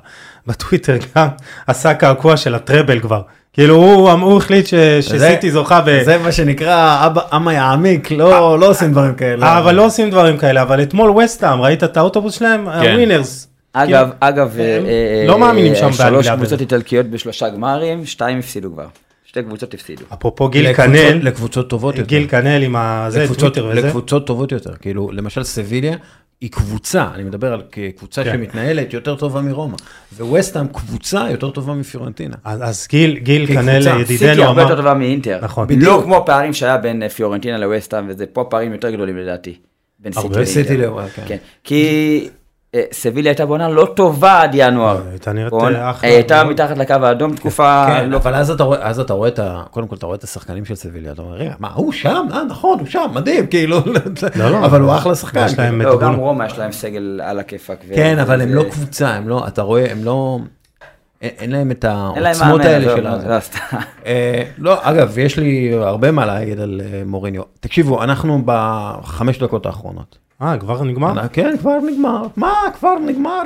[0.47, 1.27] בטוויטר גם,
[1.67, 3.21] עשה קעקוע של ה treble כבר.
[3.53, 6.03] כאילו הוא הוא החליט ש- שסיטי זוכה ב...
[6.03, 9.45] זה מה שנקרא, אבא- אמה יעמיק, לא לא עושים דברים כאלה.
[9.47, 12.67] אה, אבל לא עושים דברים כאלה, אבל אתמול וסטהאם, ראית את האוטובוס שלהם?
[12.69, 13.48] ה winners.
[13.73, 16.61] אגב, אגב, הם אה, לא אה, מאמינים שם שלוש באנגליה קבוצות.
[16.61, 18.87] איטלקיות בשלושה גמרים, שתיים הפסידו כבר.
[19.25, 20.01] שתי קבוצות הפסידו.
[20.13, 22.07] אפרופו גיל קנל, לקבוצות טובות יותר.
[22.07, 23.87] גיל קנל עם הזה, לקבוצות- טוויטר וזה.
[23.87, 25.95] לקבוצות טובות יותר, כאילו, למשל סביליה
[26.41, 27.61] היא קבוצה, אני מדבר על
[27.97, 28.31] קבוצה כן.
[28.33, 29.75] שמתנהלת יותר טובה מרומא,
[30.17, 32.35] וווסטהאם קבוצה יותר טובה מפיורנטינה.
[32.43, 33.45] אז אז גיל גיל.
[33.47, 35.39] קנל סיטי ידידנו הרבה יותר אמר, טובה מאינטר.
[35.41, 35.67] נכון.
[35.69, 36.03] לא בדיוק.
[36.03, 39.55] כמו הפערים שהיה בין אה, פיורנטינה לווסטהאם, וזה פה פערים יותר גדולים לדעתי.
[39.99, 40.35] בין סיטי הרבה.
[40.35, 40.51] לאינטר.
[40.53, 41.23] סיטי לאינטר, כן.
[41.27, 41.37] כן.
[41.63, 41.83] כי
[42.25, 42.29] אה,
[42.91, 45.01] סביליה הייתה בעונה לא טובה עד ינואר.
[45.11, 46.43] הייתה נראית, אה, אחלה, הייתה.
[46.43, 48.49] מתחת לקו האדום תקופה כן, לא אבל אז
[48.99, 49.63] אתה רואה, את ה...
[49.71, 52.27] קודם כל אתה רואה את השחקנים של סביליה, אתה אומר, רגע, מה, הוא שם?
[52.33, 53.79] אה, נכון, הוא שם, מדהים, כאילו,
[54.35, 55.45] לא, לא, אבל הוא אחלה שחקן.
[55.45, 55.81] יש להם.
[55.81, 56.15] לא, גם.
[56.15, 57.79] רומא יש להם סגל על הכיפאק.
[57.95, 60.39] כן, אבל הם לא קבוצה, הם לא, אתה רואה, הם לא,
[61.21, 63.27] אין להם את העוצמות האלה של לא, הזה.
[64.57, 64.71] לא.
[64.73, 67.43] אה, אגב, יש לי הרבה מה להגיד על אה, מוריניו.
[67.59, 70.28] תקשיבו, אנחנו בחמש דקות האחרונות.
[70.41, 71.27] אה, כבר נגמר?
[71.33, 72.21] כן, כבר נגמר.
[72.37, 73.41] מה, כבר נגמר?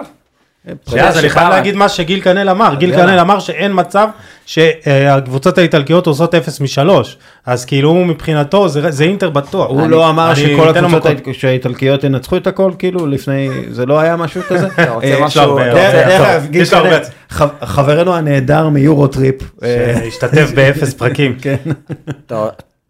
[0.90, 2.96] שנייה, אז אני חייב להגיד מה שגיל קנל אמר, גיל.
[2.96, 4.08] קנל אמר שאין מצב
[4.46, 6.90] שהקבוצות האיטלקיות עושות 0 מ-3,
[7.46, 9.70] אז כאילו מבחינתו זה אינטר בטוח.
[9.70, 11.12] הוא לא אמר שכל הקבוצות מקום.
[11.12, 14.68] האיט- שהאיטלקיות ינצחו את הכל, כאילו, לפני, זה לא היה משהו כזה?
[14.94, 16.74] רוצה אה, משהו- יש לו הרבה- דרך
[17.34, 19.36] אגב, חברנו הנהדר מיורוטריפ.
[19.64, 21.36] אה, שהשתתף באפס פרקים.
[21.42, 21.56] כן.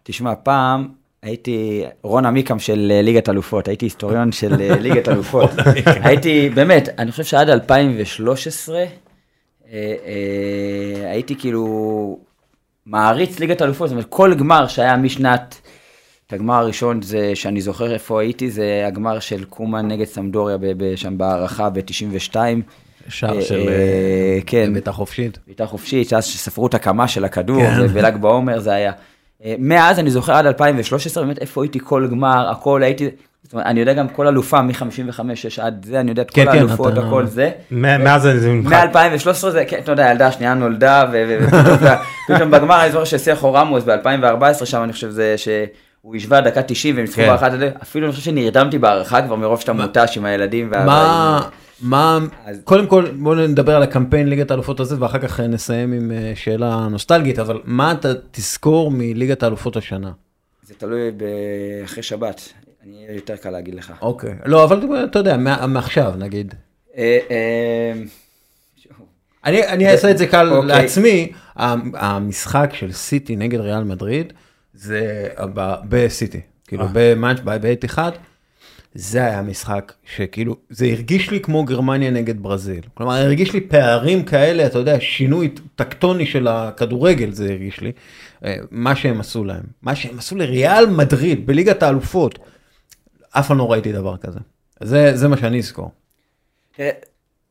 [0.04, 0.88] תשמע, פעם
[1.24, 5.50] הייתי רון עמיקם של אה, ליגת אלופות, הייתי היסטוריון של אה, ליגת אלופות.
[5.86, 8.86] הייתי, באמת, אני חושב שעד 2013,
[9.72, 9.80] אה,
[11.12, 12.20] הייתי כאילו
[12.86, 15.62] מעריץ ליגת אלופות, זאת אומרת, כל גמר שהיה משנת,
[16.28, 20.58] את הגמר הראשון זה, שאני זוכר איפה הייתי, זה הגמר של קומן נגד סמדוריה
[20.96, 22.36] שם בהערכה ב-92.
[23.10, 23.70] שער של
[24.46, 24.74] כן.
[24.74, 25.40] ביתה חופשית.
[25.48, 27.88] בעיטה חופשית, אז שספרו את הקמה של הכדור, כן.
[27.88, 28.92] בל"ג בעומר זה היה.
[29.46, 33.10] אה, מאז אני זוכר עד 2013, באמת איפה הייתי כל גמר, הכל הייתי,
[33.44, 36.52] זאת אומרת, אני יודע גם כל אלופה מ-55-6 עד זה, אני יודע את כן, כל
[36.52, 37.52] כן, האלופות, הכל זה.
[37.72, 38.74] מאז זה ממך.
[38.74, 41.78] מ-2013 זה, כן, אתה יודע, הילדה השנייה נולדה, ופתאום
[42.28, 45.36] פתאום בגמר אני זוכר שסייחו רמוס ב-2014, שם אני חושב זה
[46.04, 47.28] שהוא השווה דקה 90 והם ניצחו כן.
[47.28, 47.52] באחת,
[47.82, 50.70] אפילו אני חושב שנרדמתי בהערכה כבר מרוב שאתה מותש עם הילדים.
[50.72, 51.50] וה- מה,
[51.82, 56.12] מה, אז- קודם כל בואו נדבר על הקמפיין ליגת האלופות הזה ואחר כך נסיים עם
[56.12, 60.12] אה, שאלה נוסטלגית, אבל מה אתה תזכור מליגת האלופות השנה?
[60.64, 61.12] זה תלוי
[61.84, 62.42] אחרי שבת,
[62.86, 63.94] אני יהיה יותר קל להגיד לך.
[64.02, 64.36] אוקיי.
[64.46, 65.38] לא, אבל אתה יודע,
[65.68, 66.54] מעכשיו נגיד.
[66.98, 67.94] אה, אה,
[69.46, 70.68] אני, אעשה את זה קל אוקיי.
[70.68, 74.34] לעצמי, המשחק של סיטי נגד ריאל מדריד,
[74.74, 75.28] זה
[75.90, 76.90] בסיטי, כאילו אה.
[76.94, 78.12] במאנץ' בעת אחד,
[78.96, 82.82] זה היה משחק שכאילו, זה הרגיש לי כמו גרמניה נגד ברזיל.
[82.94, 87.92] כלומר, הרגיש לי פערים כאלה, אתה יודע, שינוי טקטוני של הכדורגל זה הרגיש לי,
[88.46, 89.64] אה, מה שהם עשו להם.
[89.82, 92.40] מה שהם עשו לריאל מדריד בליגת האלופות,
[93.30, 94.40] אף פעם לא ראיתי דבר כזה.
[94.84, 95.92] זה, זה מה שאני אזכור.
[96.76, 96.90] תראה,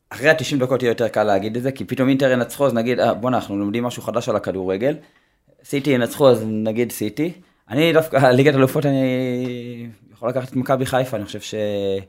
[0.09, 2.99] אחרי ה-90 דקות יהיה יותר קל להגיד את זה, כי פתאום אינטר ינצחו, אז נגיד,
[2.99, 4.95] "אה, בואנה, אנחנו לומדים משהו חדש על הכדורגל.
[5.65, 7.31] סיטי ינצחו, אז נגיד סיטי.
[7.69, 11.55] אני דווקא, ליגת אלופות, אני יכול לקחת את מכבי חיפה, אני חושב ש...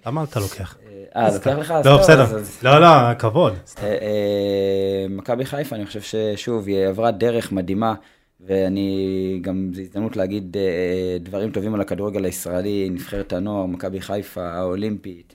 [0.06, 0.76] למה אתה לוקח?
[1.16, 1.74] אה, לוקח לך?
[1.84, 2.26] לא, בסדר.
[2.62, 3.52] לא, לא, כבוד.
[3.82, 7.94] אה, אה, מכבי חיפה, אני חושב ששוב, היא עברה דרך מדהימה,
[8.40, 14.46] ואני גם, זו הזדמנות להגיד אה, דברים טובים על הכדורגל הישראלי, נבחרת הנוער, מכבי חיפה,
[14.46, 15.34] האולימפית,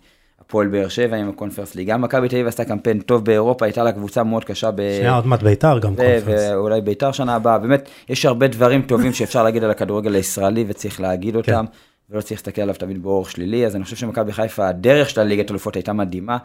[0.50, 1.88] הפועל באר שבע עם הקונפרס ליג.
[1.88, 4.82] גם מכבי תל אביב עשתה קמפיין טוב באירופה, הייתה לה קבוצה מאוד קשה ב...
[4.98, 6.50] שנייה, עוד מעט ביתר גם קונפרנס.
[6.52, 11.02] ואולי ביתר שנה הבאה, באמת, יש הרבה דברים טובים שאפשר להגיד על הכדורגל הישראלי וצריך
[11.02, 11.40] להגיד כן.
[11.40, 11.66] אותם,
[12.12, 15.52] ולא צריך להסתכל עליו תמיד באור שלילי, אז אני חושב שמכבי חיפה, הדרך שלה לליגת
[15.52, 16.38] אלופות הייתה מדהימה,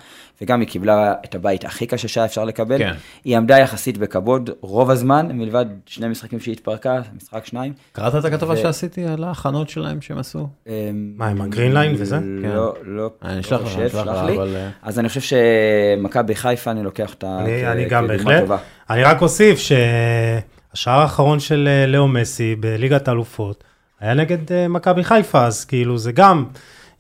[0.43, 2.79] וגם היא קיבלה את הבית הכי קשה שהיה אפשר לקבל.
[2.79, 2.93] כן.
[3.25, 7.73] היא עמדה יחסית בכבוד רוב הזמן, מלבד שני משחקים שהיא התפרקה, משחק שניים.
[7.93, 10.49] קראת את הכתבה ו- שעשיתי על ההכנות שלהם שהם עשו?
[10.67, 10.73] אמ,
[11.17, 12.19] מה, עם הגרין ליין וזה?
[12.23, 14.37] לא, לא, אני לא אשלח לך, חושב, אני אשלח שלח לך, לי.
[14.37, 18.45] אבל, אה, אז אני חושב שמכבי חיפה, אני לוקח אני כ- אני גם בהחלט.
[18.91, 23.65] אני רק אוסיף שהשער האחרון של אה, לאו מסי בליגת האלופות
[24.01, 26.45] היה נגד אה, מכבי חיפה, אז כאילו זה גם,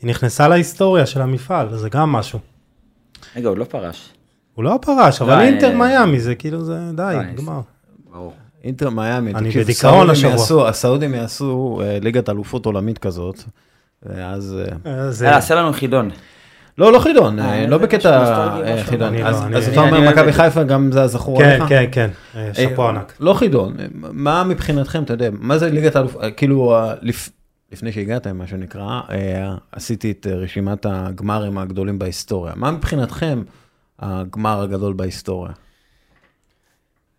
[0.02, 2.38] היא נכנסה להיסטוריה של המפעל, זה גם משהו.
[3.36, 4.10] רגע, עוד לא פרש.
[4.54, 7.60] הוא לא פרש, אבל לא, אינטר אה, מיאמי זה כאילו זה די, אה, נגמר.
[8.12, 8.32] ברור.
[8.64, 10.30] אינטר מיאמי, אני תקשיב, בדיכאון הסעודים השבוע.
[10.60, 13.42] יעשו- הסעודים יעשו אה, ליגת אלופות עולמית כזאת,
[14.02, 14.56] ואז...
[14.86, 16.10] אה, אה, זה- יאללה, עשה לנו חידון.
[16.78, 18.10] לא, לא חידון, אה, אה, לא בקטע
[18.66, 18.84] אה.
[18.84, 19.14] חידון.
[19.14, 21.64] לא, אז אתה אומר מכבי חיפה גם זה הזכור כן, עליך?
[21.68, 23.12] כן, כן, אה, שאפו ענק.
[23.20, 27.30] לא חידון, מה מבחינתכם, אתה יודע, מה זה ליגת אה, כאילו, לפ-
[27.72, 29.00] לפני שהגעתם, מה שנקרא,
[29.72, 32.52] עשיתי את רשימת הגמרים הגדולים בהיסטוריה.
[32.56, 33.42] מה מבחינתכם
[33.98, 35.52] הגמר הגדול בהיסטוריה?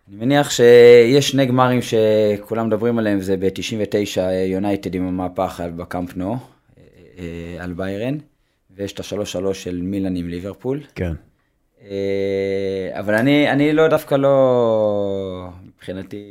[0.10, 6.18] אני מניח שיש שני גמרים שכולם מדברים עליהם, זה ב-99 יונייטד עם המהפך על- בקאמפ
[6.18, 6.38] נו,
[7.20, 7.24] אה,
[7.60, 8.18] על ביירן,
[8.76, 10.82] ויש את ה-3-3 של מילאן עם ליברפול.
[10.96, 11.14] כן.
[11.82, 16.26] אה, אבל אני, אני לא, דווקא לא, מבחינתי,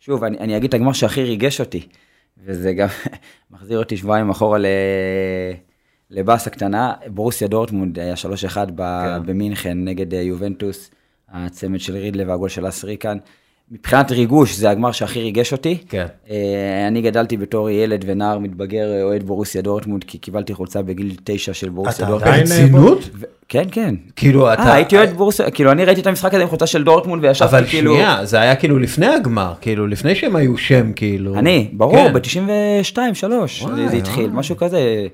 [0.00, 1.88] שוב, אני, אני אגיד את הגמר שהכי ריגש אותי,
[2.44, 2.88] וזה גם
[3.50, 4.66] מחזיר אותי שבועיים אחורה ל...
[6.10, 9.26] לבאסה קטנה, בורוסיה דורטמונד היה 3-1 ב- כן.
[9.26, 10.90] במינכן נגד אה, יובנטוס,
[11.28, 13.18] הצמד של רידלה והגול של ריקן.
[13.70, 15.78] מבחינת ריגוש, זה הגמר שהכי ריגש אותי.
[15.88, 16.06] כן.
[16.30, 21.54] אה, אני גדלתי בתור ילד ונער מתבגר אוהד בורוסיה דורטמונד, כי קיבלתי חולצה בגיל תשע
[21.54, 22.34] של בורוסיה אתה דורטמונד.
[22.34, 23.10] עדיין, אה, ברצינות?
[23.14, 23.94] ו- כן, כן.
[24.16, 24.62] כאילו, אתה...
[24.62, 27.56] אה, הייתי אוהד בורוסיה, כאילו אני ראיתי את המשחק הזה עם חולצה של דורטמונד וישבתי
[27.56, 27.94] אבל כאילו...
[27.94, 31.34] שנייה, זה היה כאילו לפני הגמר, כאילו לפני שהם היו שם, כאילו.
[31.34, 32.12] אני, ברור, כן.
[32.12, 34.38] ב-92, 3, וואי, זה התחיל, וואי.
[34.38, 35.06] משהו כזה.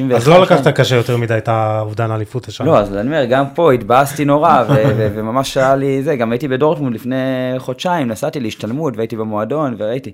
[0.00, 2.66] ב-91, אז לא לקחת קשה יותר מדי את האובדן האליפות השנה.
[2.66, 6.32] לא, אז אני אומר, גם פה התבאסתי נורא, ו- ו- וממש היה לי זה, גם
[6.32, 7.16] הייתי בדורטמונד לפני
[7.58, 10.12] חודשיים, נסעתי להשתלמות והייתי במועדון וראיתי,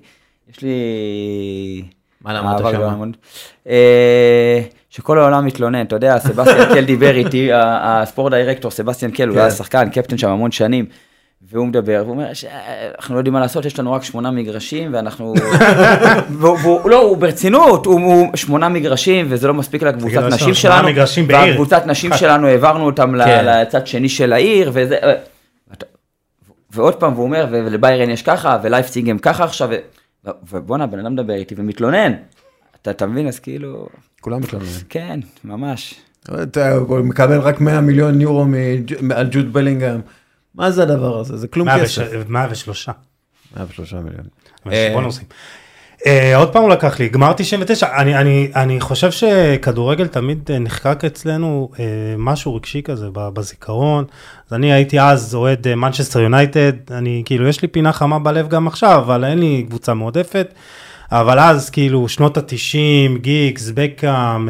[0.51, 0.73] יש לי...
[2.21, 3.17] מה למדת מאוד.
[3.69, 9.35] אה, שכל העולם מתלונן, אתה יודע, סבסטיאן קל דיבר איתי, הספורט דירקטור סבסטיאן קל, הוא
[9.35, 9.41] כן.
[9.41, 10.85] היה שחקן, קפטן שם המון שנים,
[11.51, 15.33] והוא מדבר, והוא אומר שאנחנו לא יודעים מה לעשות, יש לנו רק שמונה מגרשים, ואנחנו...
[16.39, 20.77] והוא, והוא, לא, הוא ברצינות, הוא, הוא שמונה מגרשים, וזה לא מספיק לקבוצת נשים שמונה
[20.77, 20.87] שלנו.
[20.87, 21.49] מגרשים בעיר.
[21.49, 23.45] והקבוצת נשים שלנו, העברנו אותם כן.
[23.45, 24.97] לצד שני של העיר, וזה...
[26.71, 29.69] ועוד פעם, והוא אומר, ו- ולביירן יש ככה, ולייפציג הם ככה עכשיו,
[30.25, 32.13] ו- ובואנה, בן אדם מדבר איתי ומתלונן.
[32.81, 33.87] אתה, אתה מבין, אז כאילו,
[34.21, 34.71] כולם מתלוננים.
[34.89, 35.95] כן, ממש.
[36.43, 38.45] אתה מקבל רק 100 מיליון יורו
[39.15, 40.01] על ג'וד בלינגהם.
[40.55, 41.37] מה זה הדבר הזה?
[41.37, 42.11] זה כלום כסף.
[42.27, 42.89] 103.
[43.57, 44.25] 103 מיליון.
[44.71, 45.27] אה, נוסעים.
[46.05, 50.59] אה, עוד פעם הוא לקח לי, גמר 99, אני, אני, אני חושב שכדורגל תמיד אה,
[50.59, 51.71] נחקק אצלנו
[52.17, 54.05] משהו רגשי כזה בזיכרון,
[54.47, 58.67] אז אני הייתי אז אוהד מנצ'סטר יונייטד, אני כאילו יש לי פינה חמה בלב גם
[58.67, 60.53] עכשיו, אבל אין לי קבוצה מועדפת,
[61.11, 64.49] אבל אז כאילו שנות התשעים, גיגס, בקאם,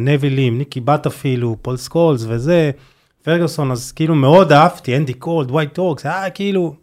[0.00, 2.70] נבילים, ניקי בת אפילו, פול סקולס וזה,
[3.22, 6.74] פרגוסון, אז כאילו מאוד אהבתי, אנדי קולד, ווייט טורקס, היה כאילו...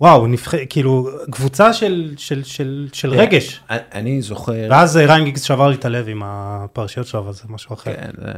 [0.00, 0.52] וואו, נבח...
[0.68, 3.60] כאילו, קבוצה של, של, של, של רגש.
[3.70, 7.32] אני- אני זוכר, ואז אה, ריין גיגס שבר לי את הלב עם הפרשיות שלו, אבל
[7.32, 7.94] זה משהו אחר.
[7.96, 8.32] כן, זה-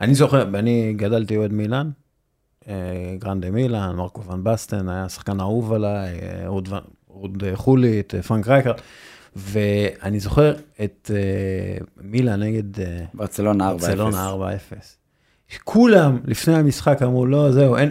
[0.00, 1.90] אני זוכר, אני גדלתי אוהד מילאן,
[2.68, 2.74] אה,
[3.18, 6.78] גרנדה מילאן, מרקו ון בסטן, היה שחקן אהוב עליי, אה, רות ון-
[7.08, 8.72] רות אה, חולית, אה, פרנק רייקר,
[9.36, 10.54] ואני זוכר
[10.84, 13.72] את אה, מילאן נגד אה, ברצלונה 4-0.
[13.72, 14.32] ברצלונה 4-0.
[15.64, 17.90] כולם לפני המשחק אמרו, לא, זהו, אין...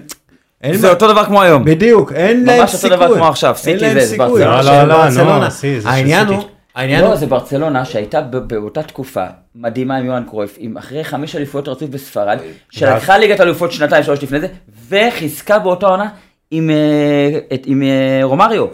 [0.64, 1.66] אין זה מה- אותו דבר כמו היום.
[1.66, 2.90] בדיוק, אין ממש להם אותו סיכוי.
[2.98, 4.46] דבר כמו עכשיו, אין סיטי להם זה סיכוי.
[4.46, 5.48] ברצלונה לא, לא, לא,
[5.86, 6.28] העניין.
[6.28, 6.44] הוא,
[6.76, 9.24] העניין לא, הוא, זה ברצלונה שהייתה באותה תקופה
[9.56, 12.38] מדהימה עם יוהאן קרויף, עם אחרי חמש אליפויות רצוף בספרד,
[12.70, 14.48] שלקחה ליגת אלופות שנתיים שלוש לפני זה,
[14.90, 16.10] וחיזקה באותה עונה
[16.52, 18.66] עם, אה, עם אה, רומריו.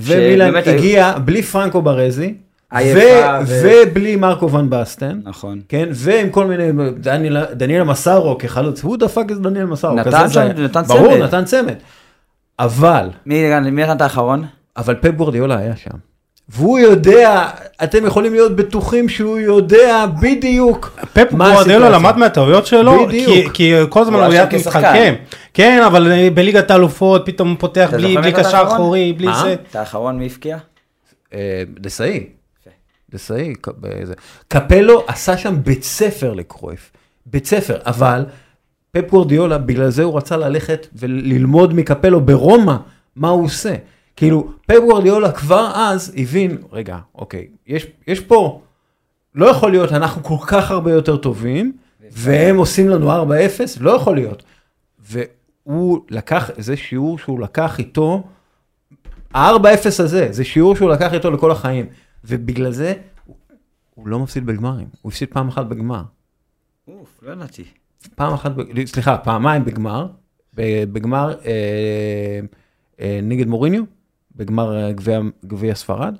[0.00, 2.34] שבאמת היו- הגיע בלי פרנקו ברזי,
[2.72, 5.60] עייפה ו- ו- ובלי מרקו ון בסטן, נכון.
[5.68, 6.68] כן, ועם כל מיני,
[6.98, 10.08] דניאל- דניאל מסארו כחלוץ, הוא דפק את דניאל מסארו, נתן.
[10.58, 11.22] נתן ברור, צמד.
[11.22, 11.74] נתן צמד.
[12.58, 14.44] אבל, מי מי נתן את האחרון?
[14.76, 15.90] אבל פפ גורדיולה היה שם.
[16.48, 17.48] והוא יודע,
[17.84, 21.78] אתם יכולים להיות בטוחים שהוא יודע בדיוק פפ הסיטואציה.
[21.78, 23.26] למד מהטעויות שלו, בדיוק.
[23.28, 24.46] כי, כי כל הזמן הוא היה.
[24.58, 25.14] מתחכם.
[25.54, 28.62] כן, אבל אה, בליגת האלופות פתאום הוא פותח אתה בלי, קשר?
[28.62, 29.42] אחורי, בלי מה?
[29.42, 29.56] זה.
[29.70, 30.58] את האחרון מי הבקיע?
[31.34, 32.26] אה, דסאי.
[33.76, 34.14] באיזה-
[34.48, 36.92] קפלו עשה שם בית ספר לקרויף,
[37.26, 38.26] בית ספר, אבל
[38.92, 42.76] פפ גורדיולה, בגלל זה הוא רצה ללכת וללמוד מקפלו ברומא,
[43.16, 43.74] מה הוא עושה.
[44.16, 48.60] כאילו, פפ גורדיולה כבר אז הבין, רגע, אוקיי, יש, יש פה,
[49.34, 51.72] לא יכול להיות, אנחנו כל כך הרבה יותר טובים,
[52.12, 53.32] והם עושים לנו 4-0,
[53.80, 54.42] לא יכול להיות.
[54.98, 58.22] והוא לקח, זה שיעור שהוא לקח איתו,
[59.34, 61.86] ה-4-0 הזה, זה שיעור שהוא לקח איתו לכל החיים.
[62.24, 62.94] ובגלל זה,
[63.24, 63.36] הוא,
[63.94, 66.02] הוא לא מפסיד בגמרים, הוא הפסיד פעם אחת בגמר.
[66.88, 67.64] אוף, לא ידעתי.
[68.14, 70.06] פעם אחת, ב- סליחה, פעמיים בגמר,
[70.54, 72.40] בגמר אה,
[73.00, 73.82] אה, נגד מוריניו,
[74.36, 74.92] בגמר אה,
[75.46, 76.14] גביע- ספרד,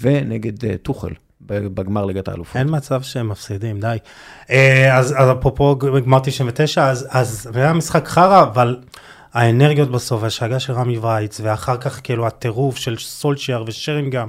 [0.00, 2.56] ונגד אה, טוחל, בגמר ליגת האלופות.
[2.56, 3.96] אין מצב שהם מפסידים, די.
[4.50, 8.78] אה, אז, אז אפרופו גמר 99, אז, אז זה היה משחק חרא, אבל
[9.34, 14.28] האנרגיות בסוף, השאגה של רמי וייץ, ואחר כך כאילו הטירוף של סולשייר ושרינגהם,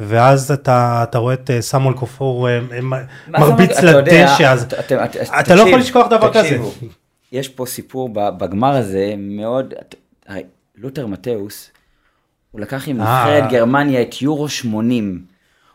[0.00, 2.80] ואז אתה, אתה רואה את אה, סמואל כופור אה, אה,
[3.28, 4.62] מרביץ לדשא, אז
[5.40, 6.58] אתה- לא יכול לשכוח דבר כזה.
[7.32, 9.74] יש פה סיפור בגמר הזה מאוד,
[10.78, 11.70] לותר מתאוס,
[12.50, 12.96] הוא לקח עם.
[13.00, 15.24] נבחרת גרמניה את יורו 80,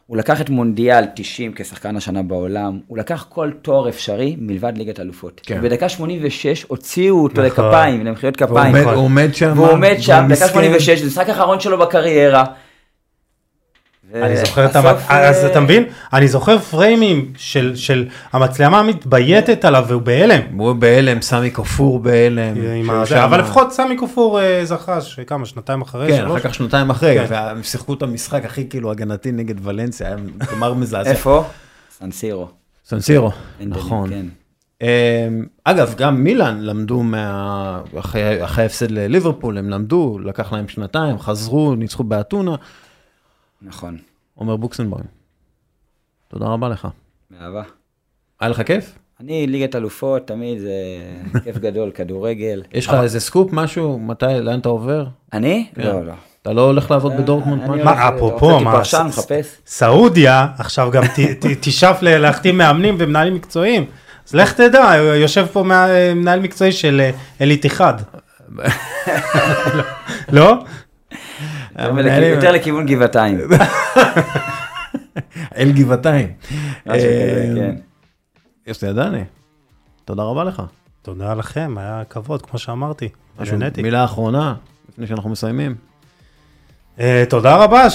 [0.08, 5.00] הוא לקח את מונדיאל 90 כשחקן השנה בעולם, הוא לקח כל תואר אפשרי מלבד ליגת
[5.00, 5.42] אלופות.
[5.46, 5.62] כן.
[5.62, 7.46] בדקה 86 הוציאו אותו נכון.
[7.66, 8.76] לכפיים, למחיאות כפיים.
[8.76, 10.48] עומד- הוא עומד שם, והוא עומד שם, דקה ומסכן.
[10.48, 12.44] 86, זה המשחק האחרון שלו בקריירה.
[14.24, 15.02] אני זוכר את ובסוף, המצ...
[15.10, 15.84] אז אה, אתה מבין?
[16.14, 20.42] אני זוכר פריימים של, של המצלמה מתבייתת עליו והוא בהלם.
[20.58, 22.56] הוא בהלם, סמי כפור בהלם.
[22.80, 23.06] עם שהוא ה...
[23.06, 26.26] שם- אבל לפחות סמי כופור אה, זכה, שכמה, שנתיים אחרי, כן?
[26.26, 27.26] אחר כך שנתיים אחרי, כן.
[27.30, 30.16] והם שיחקו את המשחק הכי כאילו הגנתי נגד ולנסיה, היה
[30.52, 31.10] גמר מזעזע.
[31.10, 31.44] איפה?
[32.00, 32.48] סנסירו.
[32.86, 34.10] סנסירו, נכון.
[34.10, 34.26] כן.
[34.82, 34.88] אמ,
[35.64, 37.80] אגב, גם מילאן למדו מה...
[38.00, 42.56] אחרי אחרי ההפסד לליברפול, הם למדו, לקח להם שנתיים, חזרו, ניצחו באתונה.
[43.62, 43.98] נכון,
[44.36, 45.06] עומר בוקסנבוים,
[46.28, 46.88] תודה רבה לך.
[47.32, 47.64] באהבה.
[48.40, 48.98] היה לך כיף?
[49.20, 50.72] אני ליגת אלופות, תמיד זה
[51.44, 52.64] כיף גדול, כדורגל.
[52.74, 54.00] יש לך איזה סקופ, משהו?
[54.00, 55.06] מתי, לאן אתה עובר?
[55.34, 55.68] אני?
[55.76, 55.82] כן.
[55.82, 56.14] לא, לא.
[56.42, 57.62] אתה לא הולך לעבוד בדורטמונד?
[57.62, 57.86] אני משהו?
[57.86, 58.82] מה, אפרופו, מה.
[59.66, 63.86] סעודיה עכשיו גם ת- ת- תשאף להחתים מאמנים ומנהלים מקצועיים.
[64.28, 67.94] אז לך תדע, יושב פה מנהל מקצועי של אה, אליט אחד.
[70.32, 70.64] לא?
[71.76, 73.40] המנהלים- יותר לכיוון גבעתיים.
[75.58, 76.28] אל גבעתיים.
[76.88, 76.94] אמ,
[77.56, 77.76] כן.
[78.68, 79.24] יש לי ידעני.
[80.06, 80.62] תודה רבה לך.
[81.02, 83.10] תודה לכם, היה כבוד, כמו שאמרתי.
[83.40, 83.82] נהניתי.
[83.82, 84.56] מילה אחרונה,
[84.90, 85.76] לפני שאנחנו מסיימים.
[87.00, 87.88] אה, תודה רבה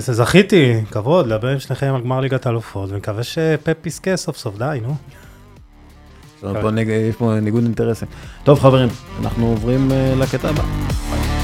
[0.00, 4.78] שזכיתי, כבוד, לדבר עם שניכם על גמר ליגת האלופות, ומקווה שפפ יזכה סוף סוף, די,
[4.82, 4.94] נו.
[7.10, 8.08] יש פה ניגוד אינטרסים.
[8.44, 8.88] טוב חברים,
[9.22, 10.62] אנחנו עוברים אה, לקטע הבא.
[10.62, 11.41] ביי.